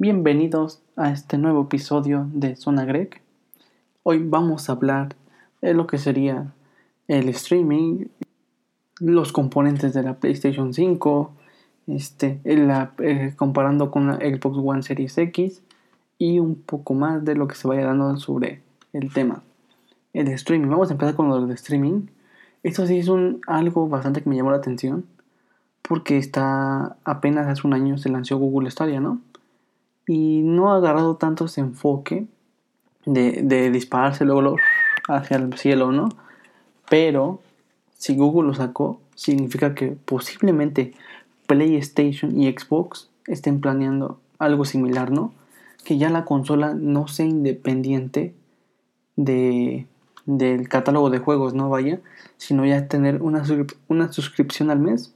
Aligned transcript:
Bienvenidos 0.00 0.80
a 0.94 1.10
este 1.10 1.38
nuevo 1.38 1.62
episodio 1.62 2.28
de 2.32 2.54
Zona 2.54 2.84
Greg. 2.84 3.20
Hoy 4.04 4.22
vamos 4.24 4.68
a 4.68 4.74
hablar 4.74 5.16
de 5.60 5.74
lo 5.74 5.88
que 5.88 5.98
sería 5.98 6.54
el 7.08 7.28
streaming, 7.30 8.04
los 9.00 9.32
componentes 9.32 9.94
de 9.94 10.04
la 10.04 10.14
PlayStation 10.14 10.72
5, 10.72 11.32
este, 11.88 12.40
eh, 12.44 13.34
comparando 13.34 13.90
con 13.90 14.06
la 14.06 14.18
Xbox 14.18 14.58
One 14.64 14.84
Series 14.84 15.18
X 15.18 15.62
y 16.16 16.38
un 16.38 16.54
poco 16.54 16.94
más 16.94 17.24
de 17.24 17.34
lo 17.34 17.48
que 17.48 17.56
se 17.56 17.66
vaya 17.66 17.86
dando 17.86 18.16
sobre 18.18 18.62
el 18.92 19.12
tema. 19.12 19.42
El 20.12 20.28
streaming, 20.28 20.68
vamos 20.68 20.90
a 20.90 20.92
empezar 20.92 21.16
con 21.16 21.28
lo 21.28 21.44
del 21.44 21.50
streaming. 21.56 22.06
Esto 22.62 22.86
sí 22.86 22.98
es 22.98 23.08
un, 23.08 23.40
algo 23.48 23.88
bastante 23.88 24.22
que 24.22 24.30
me 24.30 24.36
llamó 24.36 24.52
la 24.52 24.58
atención 24.58 25.06
porque 25.82 26.18
está 26.18 26.96
apenas 27.02 27.48
hace 27.48 27.66
un 27.66 27.74
año 27.74 27.98
se 27.98 28.10
lanzó 28.10 28.36
Google 28.36 28.70
Stadia, 28.70 29.00
¿no? 29.00 29.20
Y 30.08 30.40
no 30.42 30.72
ha 30.72 30.76
agarrado 30.76 31.16
tanto 31.16 31.44
ese 31.44 31.60
enfoque 31.60 32.26
de, 33.04 33.42
de 33.42 33.70
dispararse 33.70 34.24
luego 34.24 34.56
hacia 35.06 35.36
el 35.36 35.56
cielo, 35.56 35.92
¿no? 35.92 36.08
Pero 36.88 37.40
si 37.96 38.16
Google 38.16 38.48
lo 38.48 38.54
sacó, 38.54 39.00
significa 39.14 39.74
que 39.74 39.88
posiblemente 39.88 40.94
PlayStation 41.46 42.40
y 42.40 42.50
Xbox 42.50 43.10
estén 43.26 43.60
planeando 43.60 44.18
algo 44.38 44.64
similar, 44.64 45.10
¿no? 45.10 45.32
Que 45.84 45.98
ya 45.98 46.08
la 46.08 46.24
consola 46.24 46.74
no 46.74 47.06
sea 47.06 47.26
independiente 47.26 48.34
de, 49.16 49.86
del 50.24 50.68
catálogo 50.68 51.10
de 51.10 51.18
juegos, 51.18 51.54
¿no? 51.54 51.68
Vaya, 51.68 52.00
sino 52.38 52.64
ya 52.64 52.88
tener 52.88 53.20
una, 53.22 53.42
una 53.88 54.12
suscripción 54.12 54.70
al 54.70 54.78
mes 54.78 55.14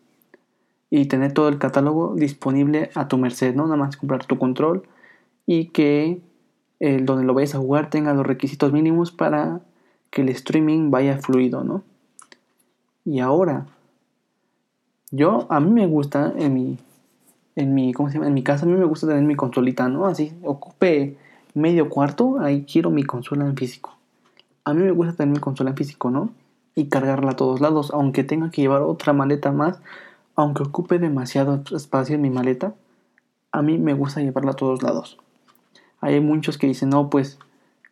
y 0.95 1.07
tener 1.07 1.33
todo 1.33 1.49
el 1.49 1.57
catálogo 1.57 2.15
disponible 2.15 2.91
a 2.95 3.09
tu 3.09 3.17
merced, 3.17 3.55
¿no? 3.55 3.65
Nada 3.65 3.79
más 3.79 3.97
comprar 3.97 4.27
tu 4.27 4.37
control 4.37 4.83
y 5.47 5.69
que 5.69 6.21
eh, 6.81 7.01
donde 7.03 7.25
lo 7.25 7.33
vayas 7.33 7.55
a 7.55 7.59
jugar 7.59 7.89
tenga 7.89 8.13
los 8.13 8.27
requisitos 8.27 8.75
mínimos 8.75 9.11
para 9.11 9.63
que 10.11 10.21
el 10.21 10.29
streaming 10.29 10.91
vaya 10.91 11.17
fluido, 11.17 11.65
¿no? 11.65 11.83
Y 13.07 13.21
ahora, 13.21 13.69
yo, 15.11 15.47
a 15.49 15.61
mí 15.61 15.71
me 15.71 15.87
gusta 15.87 16.35
en 16.37 16.53
mi, 16.53 16.79
en 17.57 17.75
mi, 17.75 17.95
¿cómo 17.95 18.11
se 18.11 18.17
llama? 18.17 18.27
En 18.27 18.35
mi 18.35 18.43
casa 18.43 18.67
a 18.67 18.69
mí 18.69 18.75
me 18.75 18.85
gusta 18.85 19.07
tener 19.07 19.23
mi 19.23 19.35
consolita, 19.35 19.89
¿no? 19.89 20.05
Así, 20.05 20.35
ocupe 20.43 21.17
medio 21.55 21.89
cuarto, 21.89 22.39
ahí 22.39 22.67
quiero 22.71 22.91
mi 22.91 23.05
consola 23.05 23.47
en 23.47 23.57
físico. 23.57 23.97
A 24.67 24.75
mí 24.75 24.83
me 24.83 24.91
gusta 24.91 25.15
tener 25.15 25.33
mi 25.33 25.41
consola 25.41 25.71
en 25.71 25.77
físico, 25.77 26.11
¿no? 26.11 26.29
Y 26.75 26.91
cargarla 26.91 27.31
a 27.31 27.37
todos 27.37 27.63
lados, 27.63 27.93
aunque 27.95 28.25
tenga 28.25 28.51
que 28.51 28.61
llevar 28.61 28.83
otra 28.83 29.15
maleta 29.15 29.53
más 29.53 29.81
aunque 30.35 30.63
ocupe 30.63 30.99
demasiado 30.99 31.63
espacio 31.75 32.15
en 32.15 32.23
mi 32.23 32.31
maleta, 32.31 32.75
a 33.51 33.63
mí 33.63 33.79
me 33.79 33.95
gusta 33.95 34.21
llevarla 34.21 34.53
a 34.53 34.57
todos 34.57 34.83
lados. 34.83 35.19
Hay 36.01 36.21
muchos 36.21 36.59
que 36.59 36.67
dicen, 36.67 36.89
no, 36.89 37.11
pues 37.11 37.39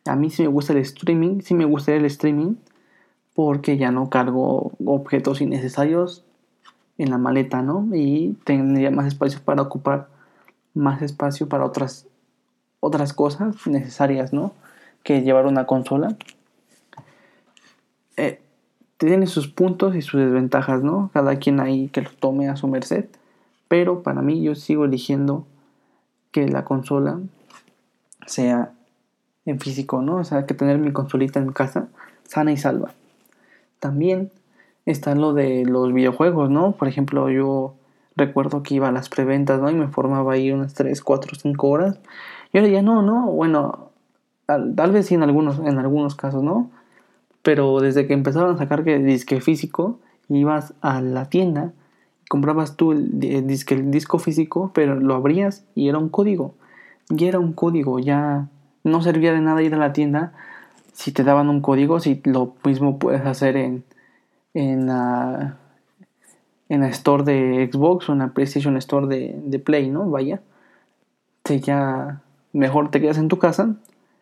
a 0.05 0.15
mí 0.15 0.29
sí 0.29 0.41
me 0.41 0.47
gusta 0.47 0.73
el 0.73 0.79
streaming, 0.79 1.41
sí 1.41 1.53
me 1.53 1.65
gusta 1.65 1.93
el 1.93 2.05
streaming, 2.05 2.55
porque 3.33 3.77
ya 3.77 3.91
no 3.91 4.09
cargo 4.09 4.71
objetos 4.85 5.41
innecesarios 5.41 6.25
en 6.97 7.11
la 7.11 7.17
maleta, 7.17 7.61
¿no? 7.61 7.87
Y 7.93 8.37
tendría 8.43 8.91
más 8.91 9.07
espacio 9.07 9.39
para 9.43 9.61
ocupar 9.61 10.09
más 10.73 11.01
espacio 11.01 11.49
para 11.49 11.65
otras, 11.65 12.07
otras 12.79 13.13
cosas 13.13 13.55
necesarias, 13.67 14.33
¿no? 14.33 14.53
Que 15.03 15.21
llevar 15.21 15.45
una 15.45 15.65
consola. 15.65 16.15
Eh, 18.17 18.41
tiene 19.07 19.25
sus 19.25 19.47
puntos 19.47 19.95
y 19.95 20.01
sus 20.01 20.21
desventajas, 20.21 20.83
¿no? 20.83 21.09
Cada 21.11 21.37
quien 21.37 21.59
ahí 21.59 21.87
que 21.89 22.01
lo 22.01 22.11
tome 22.11 22.49
a 22.49 22.55
su 22.55 22.67
merced. 22.67 23.05
Pero 23.67 24.03
para 24.03 24.21
mí 24.21 24.43
yo 24.43 24.53
sigo 24.53 24.85
eligiendo 24.85 25.47
que 26.31 26.47
la 26.47 26.65
consola 26.65 27.19
sea 28.27 28.71
en 29.45 29.59
físico, 29.59 30.03
¿no? 30.03 30.17
O 30.17 30.23
sea, 30.23 30.45
que 30.45 30.53
tener 30.53 30.77
mi 30.77 30.91
consolita 30.91 31.39
en 31.39 31.51
casa 31.51 31.87
sana 32.25 32.51
y 32.51 32.57
salva. 32.57 32.91
También 33.79 34.31
está 34.85 35.15
lo 35.15 35.33
de 35.33 35.65
los 35.65 35.91
videojuegos, 35.93 36.51
¿no? 36.51 36.73
Por 36.73 36.87
ejemplo, 36.87 37.29
yo 37.31 37.73
recuerdo 38.15 38.61
que 38.61 38.75
iba 38.75 38.89
a 38.89 38.91
las 38.91 39.09
preventas, 39.09 39.59
¿no? 39.59 39.71
Y 39.71 39.73
me 39.75 39.87
formaba 39.87 40.33
ahí 40.33 40.51
unas 40.51 40.75
3, 40.75 41.01
4, 41.01 41.39
5 41.41 41.67
horas. 41.67 41.99
Y 42.53 42.59
ahora 42.59 42.69
ya 42.69 42.83
no, 42.83 43.01
¿no? 43.01 43.25
Bueno, 43.31 43.89
tal, 44.45 44.75
tal 44.75 44.91
vez 44.91 45.07
sí 45.07 45.15
en 45.15 45.23
algunos, 45.23 45.57
en 45.57 45.79
algunos 45.79 46.13
casos, 46.13 46.43
¿no? 46.43 46.69
Pero 47.43 47.79
desde 47.79 48.07
que 48.07 48.13
empezaron 48.13 48.55
a 48.55 48.57
sacar 48.57 48.83
que 48.83 48.99
disque 48.99 49.41
físico, 49.41 49.99
ibas 50.29 50.73
a 50.81 51.01
la 51.01 51.25
tienda, 51.29 51.73
comprabas 52.29 52.75
tú 52.75 52.91
el, 52.91 53.47
disco 53.91 54.19
físico, 54.19 54.71
pero 54.73 54.95
lo 54.95 55.15
abrías 55.15 55.65
y 55.75 55.89
era 55.89 55.97
un 55.97 56.09
código. 56.09 56.53
Y 57.09 57.25
era 57.25 57.39
un 57.39 57.53
código, 57.53 57.99
ya 57.99 58.47
no 58.83 59.01
servía 59.01 59.33
de 59.33 59.41
nada 59.41 59.61
ir 59.61 59.73
a 59.73 59.77
la 59.77 59.93
tienda 59.93 60.33
si 60.93 61.11
te 61.11 61.23
daban 61.23 61.49
un 61.49 61.61
código, 61.61 61.99
si 61.99 62.21
lo 62.25 62.53
mismo 62.63 62.99
puedes 62.99 63.25
hacer 63.25 63.57
en, 63.57 63.83
en, 64.53 64.87
la, 64.87 65.57
en 66.69 66.81
la 66.81 66.89
store 66.89 67.23
de 67.23 67.69
Xbox 67.71 68.09
o 68.09 68.13
en 68.13 68.19
la 68.19 68.29
PlayStation 68.29 68.77
Store 68.77 69.07
de, 69.07 69.35
de 69.43 69.59
Play, 69.59 69.89
¿no? 69.89 70.09
Vaya. 70.09 70.41
Te 71.43 71.59
ya 71.59 72.21
mejor 72.53 72.91
te 72.91 73.01
quedas 73.01 73.17
en 73.17 73.29
tu 73.29 73.39
casa 73.39 73.75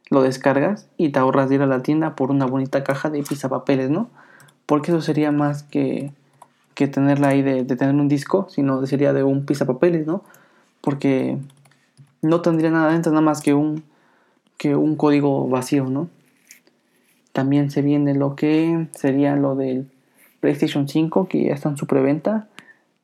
lo 0.10 0.24
descargas 0.24 0.88
y 0.98 1.10
te 1.10 1.20
ahorras 1.20 1.50
de 1.50 1.56
ir 1.56 1.62
a 1.62 1.68
la 1.68 1.82
tienda 1.82 2.16
por 2.16 2.32
una 2.32 2.46
bonita 2.46 2.84
caja 2.84 3.10
de 3.10 3.24
papeles, 3.50 3.90
¿no? 3.90 4.10
Porque 4.66 4.92
eso 4.92 5.02
sería 5.02 5.32
más 5.32 5.64
que, 5.64 6.12
que 6.74 6.88
tenerla 6.88 7.30
ahí 7.30 7.42
de, 7.42 7.64
tener 7.64 7.96
un 7.96 8.08
disco, 8.08 8.48
sino 8.50 8.86
sería 8.86 9.14
de 9.14 9.24
un 9.24 9.46
papeles, 9.46 10.08
¿no? 10.08 10.24
Porque 10.82 11.38
no 12.22 12.42
tendría 12.42 12.72
nada 12.72 12.92
dentro, 12.92 13.12
nada 13.12 13.22
más 13.22 13.42
que 13.42 13.54
un, 13.54 13.84
que 14.58 14.76
un 14.76 14.96
código 14.96 15.48
vacío, 15.48 15.86
¿no? 15.86 16.10
También 17.32 17.70
se 17.70 17.82
viene 17.82 18.16
lo 18.16 18.36
que 18.36 18.88
sería 18.92 19.36
lo 19.36 19.56
del 19.56 19.90
PlayStation 20.40 20.88
5, 20.88 21.28
que 21.28 21.46
ya 21.46 21.54
está 21.54 21.70
en 21.70 21.78
su 21.78 21.86
preventa, 21.86 22.48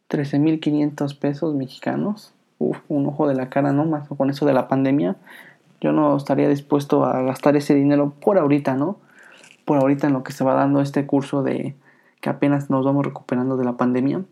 13.500 0.10 1.18
pesos 1.20 1.54
mexicanos. 1.54 2.34
Un 2.58 3.06
ojo 3.06 3.28
de 3.28 3.36
la 3.36 3.50
cara, 3.50 3.74
¿no? 3.74 3.86
Más 3.86 4.08
con 4.08 4.30
eso 4.30 4.46
de 4.46 4.54
la 4.54 4.68
pandemia 4.68 5.18
yo 5.82 5.92
no 5.92 6.16
estaría 6.18 6.50
dispuesto 6.50 7.06
a 7.06 7.22
gastar 7.22 7.56
ese 7.56 7.76
dinero 7.76 8.14
por 8.22 8.38
ahorita, 8.38 8.76
¿no? 8.76 8.98
Por 9.66 9.78
ahorita 9.78 10.08
en 10.08 10.14
lo 10.14 10.24
que 10.24 10.34
se 10.34 10.44
va 10.44 10.54
dando 10.54 10.82
este 10.82 11.06
curso 11.06 11.44
de 11.44 11.76
que 12.22 12.30
apenas 12.30 12.70
nos 12.70 12.86
vamos 12.86 13.06
recuperando 13.06 13.58
de 13.58 13.66
la 13.66 13.78
pandemia 13.78 14.24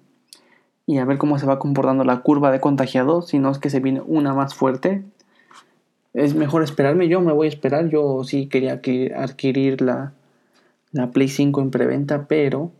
y 0.85 0.97
a 0.97 1.05
ver 1.05 1.17
cómo 1.17 1.39
se 1.39 1.45
va 1.45 1.59
comportando 1.59 2.03
la 2.03 2.21
curva 2.21 2.51
de 2.51 2.59
contagiados, 2.59 3.29
si 3.29 3.39
no 3.39 3.51
es 3.51 3.57
que 3.57 3.69
se 3.69 3.79
viene 3.79 4.01
una 4.05 4.33
más 4.33 4.53
fuerte. 4.53 5.03
Es 6.13 6.35
mejor 6.35 6.63
esperarme, 6.63 7.07
yo 7.07 7.21
me 7.21 7.31
voy 7.31 7.47
a 7.47 7.49
esperar, 7.49 7.89
yo 7.89 8.23
sí 8.23 8.47
quería 8.47 8.81
adquirir 9.15 9.81
la, 9.81 10.13
la 10.91 11.11
Play 11.11 11.27
5 11.27 11.61
en 11.61 11.71
preventa, 11.71 12.27
pero 12.27 12.71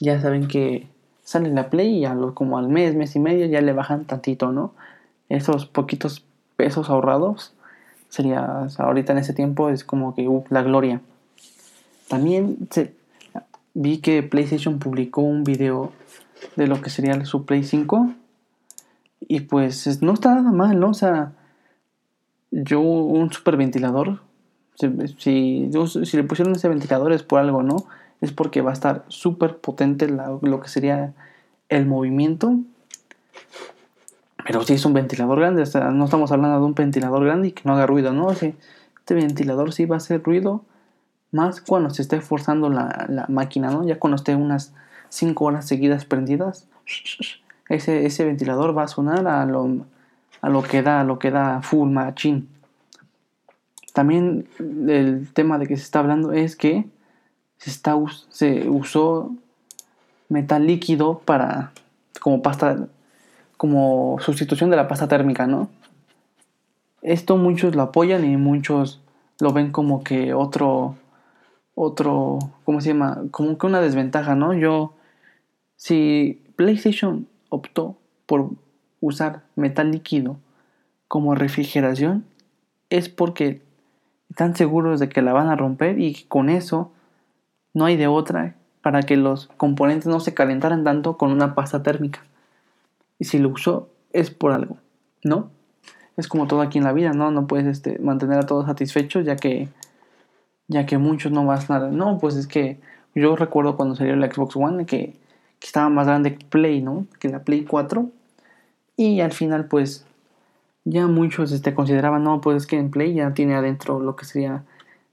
ya 0.00 0.20
saben 0.20 0.48
que 0.48 0.88
sale 1.22 1.50
la 1.50 1.70
Play 1.70 1.98
y 1.98 2.04
a 2.04 2.14
lo, 2.14 2.34
como 2.34 2.58
al 2.58 2.68
mes, 2.68 2.94
mes 2.94 3.14
y 3.14 3.20
medio 3.20 3.46
ya 3.46 3.60
le 3.60 3.72
bajan 3.72 4.06
tantito, 4.06 4.50
¿no? 4.50 4.72
Esos 5.28 5.66
poquitos 5.66 6.24
pesos 6.56 6.90
ahorrados 6.90 7.54
sería, 8.08 8.66
ahorita 8.78 9.12
en 9.12 9.18
ese 9.18 9.32
tiempo 9.32 9.70
es 9.70 9.84
como 9.84 10.14
que 10.14 10.28
la 10.50 10.62
gloria. 10.62 11.00
También 12.08 12.68
vi 13.74 13.98
que 13.98 14.22
PlayStation 14.22 14.78
publicó 14.78 15.20
un 15.20 15.44
video 15.44 15.92
de 16.56 16.66
lo 16.66 16.80
que 16.80 16.90
sería 16.90 17.24
su 17.24 17.44
Play 17.44 17.64
5 17.64 18.12
y 19.20 19.40
pues 19.40 20.02
no 20.02 20.14
está 20.14 20.34
nada 20.34 20.52
mal, 20.52 20.78
¿no? 20.80 20.90
O 20.90 20.94
sea, 20.94 21.32
yo 22.50 22.80
un 22.80 23.32
super 23.32 23.56
ventilador, 23.56 24.20
si, 24.74 24.88
si, 25.18 26.16
le 26.16 26.24
pusieron 26.24 26.54
ese 26.54 26.68
ventilador 26.68 27.12
es 27.12 27.22
por 27.22 27.40
algo, 27.40 27.62
¿no? 27.62 27.84
Es 28.20 28.32
porque 28.32 28.62
va 28.62 28.70
a 28.70 28.74
estar 28.74 29.04
súper 29.08 29.58
potente 29.58 30.08
lo 30.08 30.60
que 30.60 30.68
sería 30.68 31.14
el 31.68 31.86
movimiento 31.86 32.58
pero 34.48 34.62
si 34.62 34.72
es 34.72 34.86
un 34.86 34.94
ventilador 34.94 35.38
grande, 35.40 35.62
no 35.92 36.06
estamos 36.06 36.32
hablando 36.32 36.58
de 36.58 36.64
un 36.64 36.74
ventilador 36.74 37.22
grande 37.22 37.48
y 37.48 37.52
que 37.52 37.60
no 37.66 37.74
haga 37.74 37.86
ruido, 37.86 38.14
¿no? 38.14 38.30
este 38.30 38.54
ventilador 39.10 39.74
sí 39.74 39.84
va 39.84 39.96
a 39.96 39.98
hacer 39.98 40.22
ruido 40.22 40.64
más 41.32 41.60
cuando 41.60 41.90
se 41.90 42.00
esté 42.00 42.22
forzando 42.22 42.70
la, 42.70 43.26
máquina, 43.28 43.70
¿no? 43.70 43.86
Ya 43.86 43.98
cuando 43.98 44.16
esté 44.16 44.34
unas 44.34 44.72
5 45.10 45.44
horas 45.44 45.68
seguidas 45.68 46.06
prendidas, 46.06 46.66
ese, 47.68 48.06
ese 48.06 48.24
ventilador 48.24 48.76
va 48.76 48.84
a 48.84 48.88
sonar 48.88 49.28
a 49.28 49.44
lo, 49.44 49.84
a 50.40 50.48
lo 50.48 50.62
que 50.62 50.80
da, 50.80 51.02
a 51.02 51.04
lo 51.04 51.18
que 51.18 51.30
da 51.30 51.60
full 51.60 51.90
machine. 51.90 52.44
También 53.92 54.48
el 54.58 55.30
tema 55.34 55.58
de 55.58 55.66
que 55.66 55.76
se 55.76 55.82
está 55.82 55.98
hablando 55.98 56.32
es 56.32 56.56
que 56.56 56.86
se, 57.58 57.68
está, 57.68 57.96
se 58.30 58.66
usó 58.66 59.30
metal 60.30 60.66
líquido 60.66 61.18
para 61.18 61.72
como 62.18 62.40
pasta 62.40 62.88
como 63.58 64.18
sustitución 64.20 64.70
de 64.70 64.76
la 64.76 64.88
pasta 64.88 65.08
térmica, 65.08 65.46
¿no? 65.46 65.68
Esto 67.02 67.36
muchos 67.36 67.74
lo 67.74 67.82
apoyan 67.82 68.24
y 68.24 68.36
muchos 68.36 69.02
lo 69.40 69.52
ven 69.52 69.72
como 69.72 70.02
que 70.02 70.32
otro, 70.32 70.94
otro, 71.74 72.38
¿cómo 72.64 72.80
se 72.80 72.88
llama? 72.88 73.24
Como 73.30 73.58
que 73.58 73.66
una 73.66 73.80
desventaja, 73.80 74.34
¿no? 74.34 74.54
Yo, 74.54 74.94
si 75.76 76.40
PlayStation 76.56 77.26
optó 77.50 77.96
por 78.26 78.50
usar 79.00 79.42
metal 79.56 79.90
líquido 79.90 80.38
como 81.08 81.34
refrigeración 81.34 82.24
es 82.90 83.08
porque 83.08 83.62
están 84.30 84.54
seguros 84.54 85.00
de 85.00 85.08
que 85.08 85.22
la 85.22 85.32
van 85.32 85.48
a 85.48 85.56
romper 85.56 86.00
y 86.00 86.24
con 86.28 86.48
eso 86.48 86.92
no 87.74 87.86
hay 87.86 87.96
de 87.96 88.06
otra 88.06 88.54
para 88.82 89.02
que 89.02 89.16
los 89.16 89.48
componentes 89.56 90.06
no 90.06 90.20
se 90.20 90.34
calentaran 90.34 90.84
tanto 90.84 91.16
con 91.16 91.32
una 91.32 91.54
pasta 91.54 91.82
térmica. 91.82 92.27
Y 93.18 93.24
si 93.24 93.38
lo 93.38 93.50
usó 93.50 93.90
es 94.12 94.30
por 94.30 94.52
algo, 94.52 94.78
¿no? 95.24 95.50
Es 96.16 96.28
como 96.28 96.46
todo 96.46 96.62
aquí 96.62 96.78
en 96.78 96.84
la 96.84 96.92
vida, 96.92 97.12
¿no? 97.12 97.30
No 97.30 97.46
puedes 97.46 97.66
este, 97.66 97.98
mantener 97.98 98.38
a 98.38 98.46
todos 98.46 98.66
satisfechos 98.66 99.24
ya 99.24 99.36
que 99.36 99.68
ya 100.68 100.86
que 100.86 100.98
muchos 100.98 101.32
no 101.32 101.46
vas 101.46 101.70
nada. 101.70 101.90
No, 101.90 102.18
pues 102.18 102.36
es 102.36 102.46
que 102.46 102.78
yo 103.14 103.36
recuerdo 103.36 103.76
cuando 103.76 103.96
salió 103.96 104.14
la 104.16 104.30
Xbox 104.30 104.54
One 104.56 104.86
que, 104.86 105.14
que 105.58 105.66
estaba 105.66 105.88
más 105.88 106.06
grande 106.06 106.36
que 106.36 106.44
Play, 106.46 106.82
¿no? 106.82 107.06
Que 107.18 107.28
la 107.28 107.42
Play 107.42 107.64
4. 107.64 108.10
Y 108.96 109.20
al 109.20 109.32
final 109.32 109.66
pues 109.66 110.06
ya 110.84 111.06
muchos 111.06 111.52
este, 111.52 111.74
consideraban, 111.74 112.24
no, 112.24 112.40
pues 112.40 112.58
es 112.58 112.66
que 112.66 112.76
en 112.76 112.90
Play 112.90 113.14
ya 113.14 113.34
tiene 113.34 113.54
adentro 113.54 114.00
lo 114.00 114.16
que 114.16 114.24
sería 114.24 114.64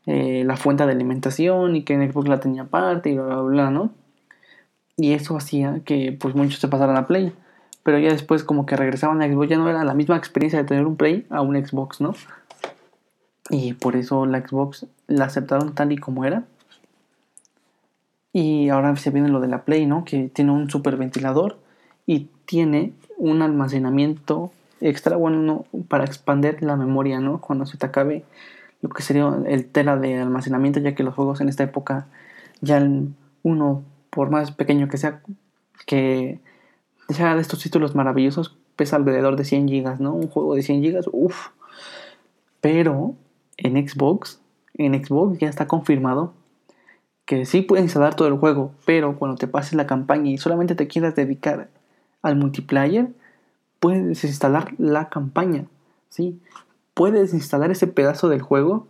eh, 0.05 0.43
la 0.45 0.57
fuente 0.57 0.85
de 0.85 0.91
alimentación 0.91 1.75
y 1.75 1.83
que 1.83 1.93
en 1.93 2.11
Xbox 2.11 2.29
la 2.29 2.39
tenía 2.39 2.63
aparte 2.63 3.09
y 3.09 3.15
bla, 3.15 3.25
bla, 3.25 3.41
bla, 3.41 3.71
¿no? 3.71 3.91
Y 4.97 5.13
eso 5.13 5.35
hacía 5.35 5.81
que 5.83 6.17
pues 6.19 6.35
muchos 6.35 6.59
se 6.59 6.67
pasaran 6.67 6.97
a 6.97 7.07
Play. 7.07 7.33
Pero 7.85 7.99
ya 7.99 8.09
después 8.09 8.43
como 8.43 8.65
que 8.65 8.75
regresaban 8.75 9.21
a 9.21 9.27
Xbox, 9.27 9.47
ya 9.47 9.57
no 9.57 9.69
era 9.69 9.83
la 9.83 9.93
misma 9.93 10.17
experiencia 10.17 10.57
de 10.57 10.65
tener 10.65 10.87
un 10.87 10.95
Play 10.95 11.27
a 11.29 11.41
un 11.41 11.55
Xbox, 11.55 12.01
¿no? 12.01 12.15
Y 13.51 13.73
por 13.73 13.95
eso 13.95 14.25
la 14.25 14.39
Xbox 14.39 14.87
la 15.05 15.25
aceptaron 15.25 15.75
tal 15.75 15.91
y 15.91 15.97
como 15.97 16.25
era. 16.25 16.45
Y 18.33 18.69
ahora 18.69 18.95
se 18.95 19.11
viene 19.11 19.29
lo 19.29 19.39
de 19.39 19.49
la 19.49 19.65
Play, 19.65 19.85
¿no? 19.85 20.03
Que 20.03 20.29
tiene 20.29 20.51
un 20.51 20.67
super 20.71 20.97
ventilador 20.97 21.59
y 22.07 22.27
tiene 22.45 22.93
un 23.17 23.43
almacenamiento 23.43 24.51
extra, 24.81 25.15
bueno, 25.15 25.65
para 25.87 26.05
expandir 26.05 26.63
la 26.63 26.77
memoria, 26.77 27.19
¿no? 27.19 27.39
Cuando 27.39 27.67
se 27.67 27.77
te 27.77 27.85
acabe 27.85 28.25
lo 28.81 28.89
que 28.89 29.03
sería 29.03 29.31
el 29.45 29.67
tela 29.67 29.95
de 29.95 30.19
almacenamiento, 30.19 30.79
ya 30.79 30.95
que 30.95 31.03
los 31.03 31.13
juegos 31.13 31.39
en 31.39 31.49
esta 31.49 31.61
época, 31.61 32.07
ya 32.61 32.83
uno, 33.43 33.83
por 34.09 34.31
más 34.31 34.49
pequeño 34.49 34.87
que 34.87 34.97
sea, 34.97 35.21
que 35.85 36.39
sea 37.09 37.35
de 37.35 37.41
estos 37.41 37.61
títulos 37.61 37.95
maravillosos, 37.95 38.57
pesa 38.75 38.95
alrededor 38.95 39.35
de 39.35 39.45
100 39.45 39.67
gigas, 39.67 39.99
¿no? 39.99 40.13
Un 40.13 40.27
juego 40.27 40.55
de 40.55 40.63
100 40.63 40.81
gigas, 40.81 41.05
uff. 41.11 41.49
Pero 42.61 43.15
en 43.57 43.87
Xbox, 43.87 44.41
en 44.73 44.93
Xbox 45.03 45.39
ya 45.39 45.49
está 45.49 45.67
confirmado 45.67 46.33
que 47.25 47.45
sí 47.45 47.61
puedes 47.61 47.83
instalar 47.83 48.15
todo 48.15 48.27
el 48.27 48.37
juego, 48.37 48.71
pero 48.85 49.17
cuando 49.17 49.37
te 49.37 49.47
pases 49.47 49.73
la 49.73 49.87
campaña 49.87 50.29
y 50.29 50.37
solamente 50.37 50.75
te 50.75 50.87
quieras 50.87 51.15
dedicar 51.15 51.69
al 52.21 52.35
multiplayer, 52.35 53.09
puedes 53.79 54.23
instalar 54.23 54.73
la 54.77 55.09
campaña, 55.09 55.65
¿sí? 56.09 56.39
Puedes 56.93 57.33
instalar 57.33 57.71
ese 57.71 57.87
pedazo 57.87 58.29
del 58.29 58.41
juego, 58.41 58.87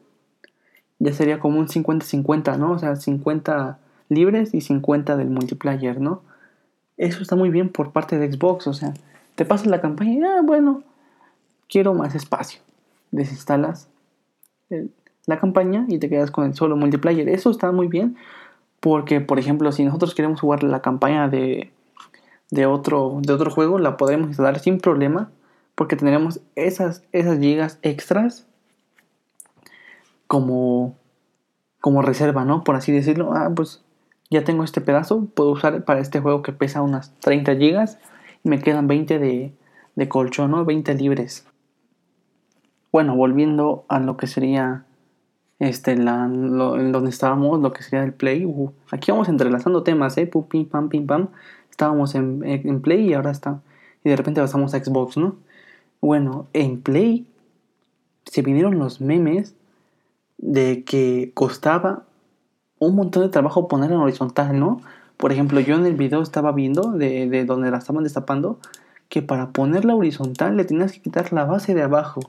ya 0.99 1.13
sería 1.13 1.39
como 1.39 1.59
un 1.59 1.67
50-50, 1.67 2.57
¿no? 2.57 2.71
O 2.71 2.79
sea, 2.79 2.95
50 2.95 3.79
libres 4.09 4.53
y 4.53 4.61
50 4.61 5.17
del 5.17 5.29
multiplayer, 5.29 5.99
¿no? 5.99 6.21
Eso 6.97 7.21
está 7.21 7.35
muy 7.35 7.49
bien 7.49 7.69
por 7.69 7.91
parte 7.91 8.17
de 8.17 8.31
Xbox, 8.31 8.67
o 8.67 8.73
sea, 8.73 8.93
te 9.35 9.45
pasas 9.45 9.67
la 9.67 9.81
campaña 9.81 10.13
y, 10.13 10.23
ah, 10.23 10.41
bueno, 10.43 10.83
quiero 11.69 11.93
más 11.93 12.15
espacio. 12.15 12.61
Desinstalas 13.11 13.89
la 15.25 15.39
campaña 15.39 15.85
y 15.87 15.99
te 15.99 16.09
quedas 16.09 16.31
con 16.31 16.45
el 16.45 16.53
solo 16.53 16.75
multiplayer. 16.75 17.29
Eso 17.29 17.49
está 17.49 17.71
muy 17.71 17.87
bien 17.87 18.17
porque, 18.79 19.21
por 19.21 19.39
ejemplo, 19.39 19.71
si 19.71 19.83
nosotros 19.83 20.15
queremos 20.15 20.39
jugar 20.39 20.63
la 20.63 20.81
campaña 20.81 21.27
de 21.27 21.71
de 22.51 22.65
otro, 22.65 23.19
de 23.21 23.33
otro 23.33 23.51
juego, 23.51 23.79
la 23.79 23.97
podremos 23.97 24.27
instalar 24.27 24.59
sin 24.59 24.79
problema 24.79 25.31
porque 25.75 25.95
tendremos 25.95 26.39
esas, 26.55 27.03
esas 27.11 27.39
gigas 27.39 27.79
extras 27.81 28.47
como, 30.27 30.95
como 31.81 32.01
reserva, 32.01 32.45
¿no? 32.45 32.63
Por 32.63 32.75
así 32.75 32.91
decirlo. 32.91 33.33
Ah, 33.33 33.51
pues 33.53 33.83
ya 34.29 34.43
tengo 34.43 34.63
este 34.63 34.81
pedazo, 34.81 35.25
puedo 35.33 35.51
usar 35.51 35.83
para 35.85 35.99
este 35.99 36.19
juego 36.19 36.41
que 36.41 36.51
pesa 36.51 36.81
unas 36.81 37.13
30 37.19 37.55
gigas 37.55 37.99
y 38.43 38.49
me 38.49 38.59
quedan 38.59 38.87
20 38.87 39.19
de, 39.19 39.53
de 39.95 40.09
colchón, 40.09 40.51
¿no? 40.51 40.65
20 40.65 40.93
libres. 40.95 41.45
Bueno, 42.91 43.15
volviendo 43.15 43.85
a 43.87 43.99
lo 43.99 44.17
que 44.17 44.27
sería 44.27 44.85
este, 45.59 45.95
la, 45.95 46.25
en 46.25 46.91
donde 46.91 47.09
estábamos, 47.09 47.61
lo 47.61 47.73
que 47.73 47.83
sería 47.83 48.03
el 48.03 48.13
Play. 48.13 48.45
Uh, 48.45 48.71
aquí 48.91 49.11
vamos 49.11 49.29
entrelazando 49.29 49.83
temas, 49.83 50.17
¿eh? 50.17 50.27
Pum, 50.27 50.45
pam, 50.69 50.89
pim, 50.89 51.05
pam 51.05 51.29
estábamos 51.75 52.15
en, 52.15 52.41
en, 52.45 52.81
Play 52.81 53.09
y 53.09 53.13
ahora 53.13 53.31
está. 53.31 53.59
Y 54.05 54.09
de 54.09 54.15
repente 54.15 54.39
pasamos 54.39 54.73
a 54.73 54.81
Xbox, 54.81 55.17
¿no? 55.17 55.35
Bueno, 55.99 56.47
en 56.53 56.81
Play 56.81 57.27
se 58.23 58.41
vinieron 58.41 58.79
los 58.79 59.01
memes 59.01 59.55
de 60.37 60.85
que 60.85 61.31
costaba 61.33 62.04
un 62.85 62.95
montón 62.95 63.23
de 63.23 63.29
trabajo 63.29 63.67
poner 63.67 63.91
en 63.91 63.97
horizontal, 63.97 64.59
¿no? 64.59 64.81
Por 65.17 65.31
ejemplo, 65.31 65.59
yo 65.59 65.75
en 65.75 65.85
el 65.85 65.95
video 65.95 66.21
estaba 66.21 66.51
viendo 66.51 66.91
de, 66.91 67.27
de 67.29 67.45
donde 67.45 67.71
la 67.71 67.77
estaban 67.77 68.03
destapando 68.03 68.59
que 69.09 69.21
para 69.21 69.51
ponerla 69.51 69.95
horizontal 69.95 70.57
le 70.57 70.65
tenías 70.65 70.91
que 70.91 71.01
quitar 71.01 71.31
la 71.31 71.45
base 71.45 71.73
de 71.73 71.83
abajo, 71.83 72.21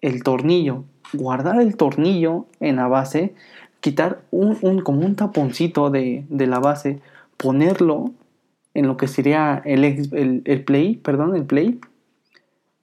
el 0.00 0.22
tornillo, 0.22 0.84
guardar 1.12 1.60
el 1.60 1.76
tornillo 1.76 2.46
en 2.58 2.76
la 2.76 2.88
base, 2.88 3.34
quitar 3.80 4.20
un, 4.30 4.58
un 4.62 4.80
como 4.80 5.00
un 5.00 5.16
taponcito 5.16 5.90
de, 5.90 6.24
de 6.28 6.46
la 6.46 6.58
base, 6.58 7.00
ponerlo 7.36 8.12
en 8.74 8.86
lo 8.86 8.96
que 8.96 9.08
sería 9.08 9.62
el, 9.64 10.42
el, 10.44 10.64
play, 10.64 10.96
perdón, 10.96 11.34
el 11.34 11.44
play, 11.44 11.80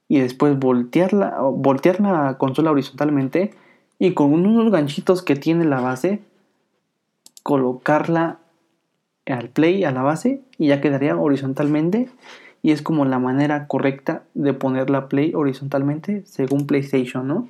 y 0.08 0.20
después 0.20 0.58
voltear 0.58 1.12
la, 1.12 1.40
voltear 1.40 2.00
la 2.00 2.36
consola 2.38 2.70
horizontalmente 2.70 3.52
y 3.98 4.12
con 4.12 4.32
unos 4.32 4.70
ganchitos 4.70 5.22
que 5.22 5.36
tiene 5.36 5.64
la 5.64 5.80
base, 5.80 6.20
colocarla 7.48 8.40
al 9.24 9.48
play, 9.48 9.82
a 9.84 9.90
la 9.90 10.02
base, 10.02 10.42
y 10.58 10.66
ya 10.66 10.82
quedaría 10.82 11.16
horizontalmente. 11.16 12.10
Y 12.60 12.72
es 12.72 12.82
como 12.82 13.06
la 13.06 13.18
manera 13.18 13.68
correcta 13.68 14.22
de 14.34 14.52
poner 14.52 14.90
la 14.90 15.08
play 15.08 15.32
horizontalmente 15.34 16.26
según 16.26 16.66
PlayStation, 16.66 17.26
¿no? 17.26 17.48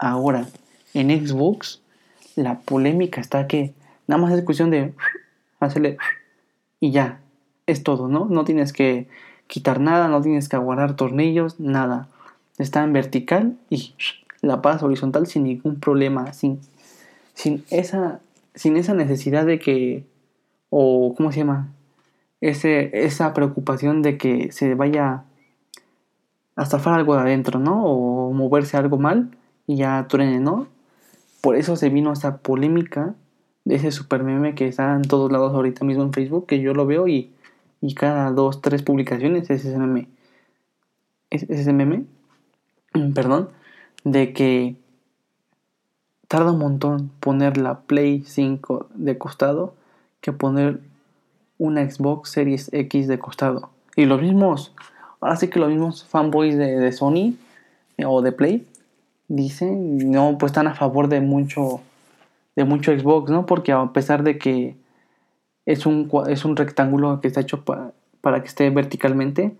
Ahora, 0.00 0.48
en 0.94 1.10
Xbox, 1.24 1.80
la 2.34 2.58
polémica 2.58 3.20
está 3.20 3.46
que 3.46 3.72
nada 4.08 4.20
más 4.20 4.32
es 4.32 4.42
cuestión 4.42 4.72
de 4.72 4.94
hacerle 5.60 5.96
y 6.80 6.90
ya, 6.90 7.20
es 7.68 7.84
todo, 7.84 8.08
¿no? 8.08 8.24
No 8.24 8.44
tienes 8.44 8.72
que 8.72 9.06
quitar 9.46 9.78
nada, 9.78 10.08
no 10.08 10.20
tienes 10.22 10.48
que 10.48 10.56
aguardar 10.56 10.96
tornillos, 10.96 11.60
nada. 11.60 12.08
Está 12.58 12.82
en 12.82 12.92
vertical 12.92 13.56
y 13.68 13.94
la 14.40 14.60
paz 14.60 14.82
horizontal 14.82 15.28
sin 15.28 15.44
ningún 15.44 15.78
problema, 15.78 16.32
sin, 16.32 16.58
sin, 17.34 17.64
esa, 17.70 18.18
sin 18.54 18.76
esa 18.76 18.94
necesidad 18.94 19.46
de 19.46 19.58
que, 19.58 20.06
o 20.70 21.14
¿cómo 21.16 21.32
se 21.32 21.38
llama? 21.38 21.72
Ese, 22.40 22.90
esa 23.04 23.34
preocupación 23.34 24.02
de 24.02 24.16
que 24.18 24.52
se 24.52 24.74
vaya 24.74 25.24
a 26.56 26.66
zafar 26.66 26.94
algo 26.94 27.14
de 27.14 27.20
adentro, 27.20 27.58
¿no? 27.58 27.84
O 27.84 28.32
moverse 28.32 28.76
algo 28.76 28.98
mal 28.98 29.36
y 29.66 29.76
ya 29.76 30.06
truene, 30.08 30.40
¿no? 30.40 30.68
Por 31.40 31.56
eso 31.56 31.76
se 31.76 31.90
vino 31.90 32.12
esa 32.12 32.38
polémica 32.38 33.14
de 33.64 33.76
ese 33.76 33.92
super 33.92 34.24
meme 34.24 34.54
que 34.54 34.68
está 34.68 34.94
en 34.94 35.02
todos 35.02 35.30
lados 35.30 35.54
ahorita 35.54 35.84
mismo 35.84 36.02
en 36.02 36.12
Facebook, 36.12 36.46
que 36.46 36.60
yo 36.60 36.74
lo 36.74 36.86
veo 36.86 37.08
y 37.08 37.30
y 37.80 37.94
cada 37.94 38.30
dos, 38.30 38.60
tres 38.60 38.82
publicaciones 38.82 39.48
es 39.50 39.64
ese 39.64 39.78
meme. 39.78 40.08
Es 41.30 41.44
ese 41.48 41.72
meme, 41.72 42.04
perdón, 43.14 43.50
de 44.04 44.32
que 44.32 44.76
tarda 46.30 46.52
un 46.52 46.60
montón 46.60 47.10
poner 47.18 47.56
la 47.56 47.80
Play 47.80 48.22
5 48.24 48.86
de 48.94 49.18
costado 49.18 49.74
que 50.20 50.30
poner 50.30 50.78
una 51.58 51.90
Xbox 51.90 52.30
Series 52.30 52.72
X 52.72 53.08
de 53.08 53.18
costado. 53.18 53.70
Y 53.96 54.04
los 54.04 54.22
mismos, 54.22 54.72
ahora 55.20 55.34
sí 55.34 55.48
que 55.48 55.58
los 55.58 55.70
mismos 55.70 56.04
fanboys 56.04 56.56
de, 56.56 56.92
Sony 56.92 57.34
eh, 57.96 58.04
o 58.06 58.22
de 58.22 58.30
Play 58.30 58.64
dicen, 59.26 60.12
no, 60.12 60.38
pues 60.38 60.50
están 60.50 60.68
a 60.68 60.76
favor 60.76 61.08
de 61.08 61.20
mucho, 61.20 61.80
de 62.54 62.62
mucho 62.62 62.96
Xbox, 62.96 63.28
¿no? 63.28 63.44
Porque 63.44 63.72
a 63.72 63.92
pesar 63.92 64.22
de 64.22 64.38
que 64.38 64.76
es 65.66 65.84
un, 65.84 66.08
es 66.28 66.44
un 66.44 66.54
rectángulo 66.54 67.20
que 67.20 67.26
está 67.26 67.40
hecho 67.40 67.64
para 67.64 68.40
que 68.40 68.46
esté 68.46 68.70
verticalmente. 68.70 69.56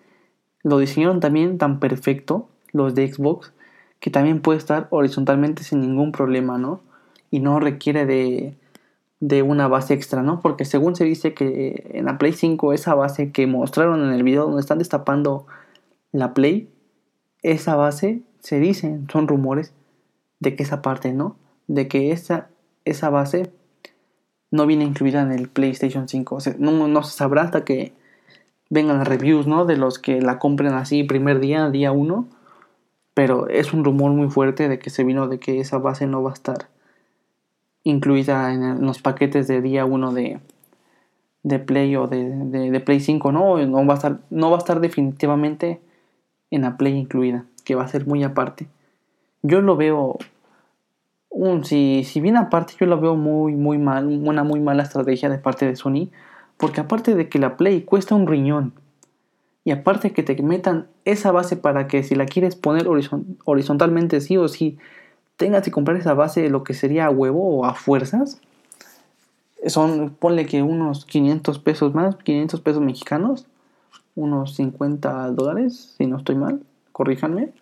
Lo 0.62 0.78
diseñaron 0.78 1.18
también 1.18 1.58
tan 1.58 1.80
perfecto 1.80 2.48
los 2.70 2.94
de 2.94 3.12
Xbox 3.12 3.52
que 4.00 4.10
también 4.10 4.40
puede 4.40 4.58
estar 4.58 4.88
horizontalmente 4.90 5.62
sin 5.62 5.80
ningún 5.80 6.12
problema, 6.12 6.58
¿no? 6.58 6.80
Y 7.30 7.40
no 7.40 7.60
requiere 7.60 8.06
de, 8.06 8.54
de 9.20 9.42
una 9.42 9.68
base 9.68 9.94
extra, 9.94 10.22
¿no? 10.22 10.40
Porque 10.40 10.64
según 10.64 10.96
se 10.96 11.04
dice 11.04 11.34
que 11.34 11.90
en 11.94 12.06
la 12.06 12.18
Play 12.18 12.32
5 12.32 12.72
esa 12.72 12.94
base 12.94 13.30
que 13.30 13.46
mostraron 13.46 14.02
en 14.02 14.12
el 14.12 14.22
video 14.22 14.44
donde 14.44 14.60
están 14.60 14.78
destapando 14.78 15.46
la 16.12 16.34
Play, 16.34 16.68
esa 17.42 17.76
base 17.76 18.22
se 18.40 18.58
dice, 18.58 18.98
son 19.12 19.28
rumores 19.28 19.72
de 20.40 20.56
que 20.56 20.62
esa 20.62 20.82
parte, 20.82 21.12
¿no? 21.12 21.36
De 21.68 21.86
que 21.86 22.12
esa, 22.12 22.48
esa 22.84 23.10
base 23.10 23.52
no 24.50 24.66
viene 24.66 24.84
incluida 24.84 25.22
en 25.22 25.32
el 25.32 25.48
PlayStation 25.48 26.08
5. 26.08 26.34
O 26.34 26.40
sea, 26.40 26.54
no, 26.58 27.02
se 27.02 27.16
sabrá 27.16 27.42
hasta 27.42 27.64
que 27.64 27.92
vengan 28.68 28.98
las 28.98 29.08
reviews, 29.08 29.46
¿no? 29.46 29.64
De 29.64 29.76
los 29.76 29.98
que 29.98 30.20
la 30.20 30.38
compren 30.38 30.72
así 30.72 31.04
primer 31.04 31.40
día, 31.40 31.70
día 31.70 31.92
1. 31.92 32.26
Pero 33.20 33.50
es 33.50 33.74
un 33.74 33.84
rumor 33.84 34.12
muy 34.12 34.30
fuerte 34.30 34.66
de 34.66 34.78
que 34.78 34.88
se 34.88 35.04
vino 35.04 35.28
de 35.28 35.38
que 35.38 35.60
esa 35.60 35.76
base 35.76 36.06
no 36.06 36.22
va 36.22 36.30
a 36.30 36.32
estar 36.32 36.68
incluida 37.84 38.50
en 38.50 38.86
los 38.86 39.02
paquetes 39.02 39.46
de 39.46 39.60
día 39.60 39.84
1 39.84 40.14
de, 40.14 40.40
de 41.42 41.58
Play 41.58 41.96
o 41.96 42.06
de, 42.06 42.82
Play 42.82 42.98
5, 42.98 43.30
¿no? 43.30 43.58
No 43.66 43.86
va, 43.86 43.92
a 43.92 43.96
estar, 43.96 44.20
no 44.30 44.48
va 44.48 44.56
a 44.56 44.60
estar 44.60 44.80
definitivamente 44.80 45.82
en 46.50 46.62
la 46.62 46.78
Play 46.78 46.96
incluida, 46.96 47.44
que 47.62 47.74
va 47.74 47.84
a 47.84 47.88
ser 47.88 48.06
muy 48.06 48.24
aparte. 48.24 48.68
Yo 49.42 49.60
lo 49.60 49.76
veo, 49.76 50.16
un, 51.28 51.66
si, 51.66 52.04
si 52.04 52.22
bien 52.22 52.38
aparte, 52.38 52.72
yo 52.80 52.86
lo 52.86 52.98
veo 53.02 53.16
muy, 53.16 53.54
muy 53.54 53.76
mal, 53.76 54.06
una 54.06 54.44
muy 54.44 54.60
mala 54.60 54.84
estrategia 54.84 55.28
de 55.28 55.36
parte 55.36 55.66
de 55.66 55.76
Sony, 55.76 56.08
porque 56.56 56.80
aparte 56.80 57.14
de 57.14 57.28
que 57.28 57.38
la 57.38 57.58
Play 57.58 57.82
cuesta 57.82 58.14
un 58.14 58.26
riñón, 58.26 58.72
y 59.64 59.72
aparte 59.72 60.12
que 60.12 60.22
te 60.22 60.40
metan 60.42 60.86
esa 61.04 61.32
base 61.32 61.56
para 61.56 61.86
que 61.86 62.02
si 62.02 62.14
la 62.14 62.26
quieres 62.26 62.56
poner 62.56 62.86
horizontalmente 63.44 64.20
sí 64.20 64.36
o 64.36 64.48
sí, 64.48 64.78
tengas 65.36 65.62
que 65.62 65.70
comprar 65.70 65.96
esa 65.96 66.14
base 66.14 66.48
lo 66.48 66.64
que 66.64 66.74
sería 66.74 67.06
a 67.06 67.10
huevo 67.10 67.58
o 67.58 67.64
a 67.66 67.74
fuerzas, 67.74 68.40
son, 69.66 70.16
ponle 70.18 70.46
que 70.46 70.62
unos 70.62 71.04
500 71.04 71.58
pesos 71.58 71.94
más, 71.94 72.16
500 72.16 72.60
pesos 72.60 72.82
mexicanos, 72.82 73.46
unos 74.14 74.54
50 74.54 75.30
dólares, 75.30 75.94
si 75.98 76.06
no 76.06 76.16
estoy 76.16 76.36
mal, 76.36 76.62
corríjanme. 76.92 77.52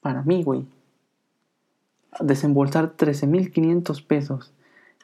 Para 0.00 0.22
mí, 0.22 0.42
güey. 0.42 0.64
Desembolsar 2.20 2.96
13.500 2.96 4.02
pesos. 4.04 4.52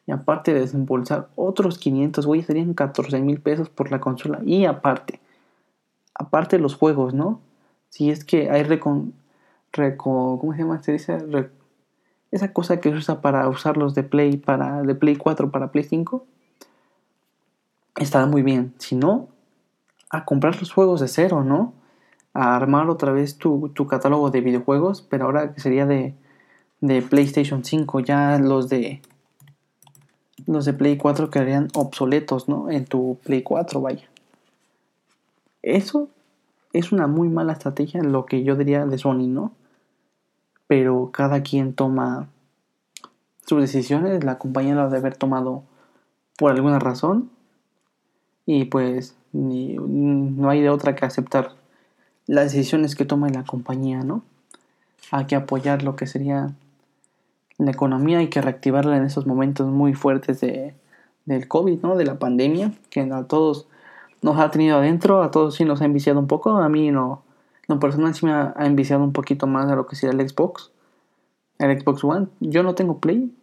Y 0.06 0.12
aparte 0.12 0.54
de 0.54 0.60
desembolsar 0.60 1.28
otros 1.34 1.78
500, 1.78 2.26
güey, 2.26 2.42
serían 2.42 2.74
14.000 2.74 3.42
pesos 3.42 3.68
por 3.68 3.90
la 3.90 4.00
consola. 4.00 4.40
Y 4.44 4.64
aparte, 4.64 5.20
aparte 6.14 6.58
los 6.58 6.76
juegos, 6.76 7.12
¿no? 7.12 7.40
Si 7.90 8.10
es 8.10 8.24
que 8.24 8.50
hay 8.50 8.62
recon... 8.62 9.14
¿Cómo 9.98 10.52
se 10.54 10.60
llama? 10.60 10.82
Se 10.82 10.92
dice... 10.92 11.18
esa 12.30 12.52
cosa 12.52 12.80
que 12.80 12.90
se 12.90 12.96
usa 12.96 13.20
para 13.20 13.48
usarlos 13.48 13.94
de 13.94 14.04
Play, 14.04 14.36
para, 14.36 14.82
de 14.82 14.94
Play 14.94 15.16
4 15.16 15.50
para 15.50 15.72
Play 15.72 15.84
5. 15.84 16.24
Estará 17.96 18.26
muy 18.26 18.42
bien. 18.42 18.74
Si 18.78 18.94
no, 18.94 19.28
a 20.10 20.24
comprar 20.24 20.58
los 20.58 20.72
juegos 20.72 21.00
de 21.00 21.08
cero, 21.08 21.42
¿no? 21.44 21.74
A 22.32 22.54
armar 22.54 22.88
otra 22.90 23.12
vez 23.12 23.38
tu, 23.38 23.72
catálogo 23.88 24.30
de 24.30 24.40
videojuegos, 24.40 25.02
pero 25.02 25.24
ahora 25.24 25.52
que 25.52 25.60
sería 25.60 25.86
de, 25.86 26.14
de 26.80 27.02
PlayStation 27.02 27.64
5, 27.64 28.00
ya 28.00 28.38
los 28.38 28.68
de 28.68 29.00
los 30.44 30.64
de 30.66 30.74
Play 30.74 30.98
4 30.98 31.30
quedarían 31.30 31.68
obsoletos, 31.74 32.48
¿no? 32.48 32.70
En 32.70 32.84
tu 32.84 33.18
Play 33.24 33.42
4, 33.42 33.80
vaya. 33.80 34.08
Eso 35.62 36.08
es 36.72 36.92
una 36.92 37.06
muy 37.06 37.28
mala 37.28 37.54
estrategia, 37.54 38.02
lo 38.02 38.26
que 38.26 38.44
yo 38.44 38.54
diría 38.54 38.84
de 38.84 38.98
Sony, 38.98 39.28
¿no? 39.28 39.52
Pero 40.66 41.10
cada 41.12 41.42
quien 41.42 41.72
toma 41.72 42.28
sus 43.46 43.60
decisiones, 43.60 44.24
la 44.24 44.38
compañía 44.38 44.74
lo 44.74 44.84
debe 44.84 44.98
haber 44.98 45.16
tomado 45.16 45.62
por 46.36 46.52
alguna 46.52 46.78
razón 46.78 47.30
y 48.44 48.66
pues 48.66 49.16
no 49.32 50.50
hay 50.50 50.60
de 50.60 50.70
otra 50.70 50.94
que 50.94 51.04
aceptar 51.04 51.52
las 52.26 52.52
decisiones 52.52 52.94
que 52.94 53.04
toma 53.04 53.28
la 53.28 53.44
compañía, 53.44 54.02
¿no? 54.02 54.22
Hay 55.12 55.26
que 55.26 55.36
apoyar 55.36 55.82
lo 55.82 55.94
que 55.94 56.06
sería 56.06 56.54
la 57.58 57.70
economía, 57.70 58.18
hay 58.18 58.28
que 58.28 58.40
reactivarla 58.40 58.96
en 58.96 59.04
esos 59.04 59.26
momentos 59.26 59.68
muy 59.68 59.94
fuertes 59.94 60.40
de, 60.40 60.74
del 61.24 61.48
COVID, 61.48 61.80
¿no? 61.82 61.96
De 61.96 62.04
la 62.04 62.18
pandemia, 62.18 62.72
que 62.90 63.00
a 63.00 63.24
todos 63.24 63.68
nos 64.22 64.38
ha 64.38 64.50
tenido 64.50 64.78
adentro, 64.78 65.22
a 65.22 65.30
todos 65.30 65.54
sí 65.54 65.64
nos 65.64 65.80
ha 65.82 65.84
enviciado 65.84 66.18
un 66.18 66.26
poco, 66.26 66.50
a 66.50 66.68
mí 66.68 66.90
no, 66.90 67.22
no 67.68 67.78
personal 67.80 68.14
sí 68.14 68.26
me 68.26 68.32
ha, 68.32 68.54
enviciado 68.58 69.02
un 69.04 69.12
poquito 69.12 69.46
más 69.46 69.70
a 69.70 69.76
lo 69.76 69.86
que 69.86 69.96
sería 69.96 70.20
el 70.20 70.28
Xbox, 70.28 70.70
el 71.58 71.80
Xbox 71.80 72.04
One. 72.04 72.28
Yo 72.40 72.62
no 72.62 72.74
tengo 72.74 72.98
Play, 72.98 73.34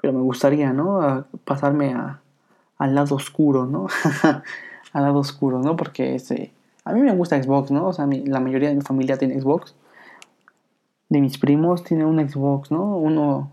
pero 0.00 0.12
me 0.12 0.20
gustaría, 0.20 0.72
¿no? 0.72 1.26
pasarme 1.44 1.94
a, 1.94 2.20
al 2.78 2.94
lado 2.94 3.14
oscuro, 3.14 3.66
¿no? 3.66 3.86
al 4.92 5.02
lado 5.02 5.18
oscuro, 5.18 5.60
¿no? 5.60 5.76
Porque 5.76 6.14
este, 6.14 6.52
a 6.84 6.92
mí 6.92 7.00
me 7.00 7.14
gusta 7.14 7.42
Xbox, 7.42 7.70
¿no? 7.70 7.88
O 7.88 7.92
sea, 7.92 8.06
la 8.06 8.40
mayoría 8.40 8.68
de 8.68 8.76
mi 8.76 8.82
familia 8.82 9.18
tiene 9.18 9.40
Xbox. 9.40 9.74
De 11.08 11.20
mis 11.20 11.38
primos 11.38 11.84
tiene 11.84 12.04
un 12.04 12.18
Xbox, 12.28 12.70
¿no? 12.70 12.96
Uno, 12.96 13.52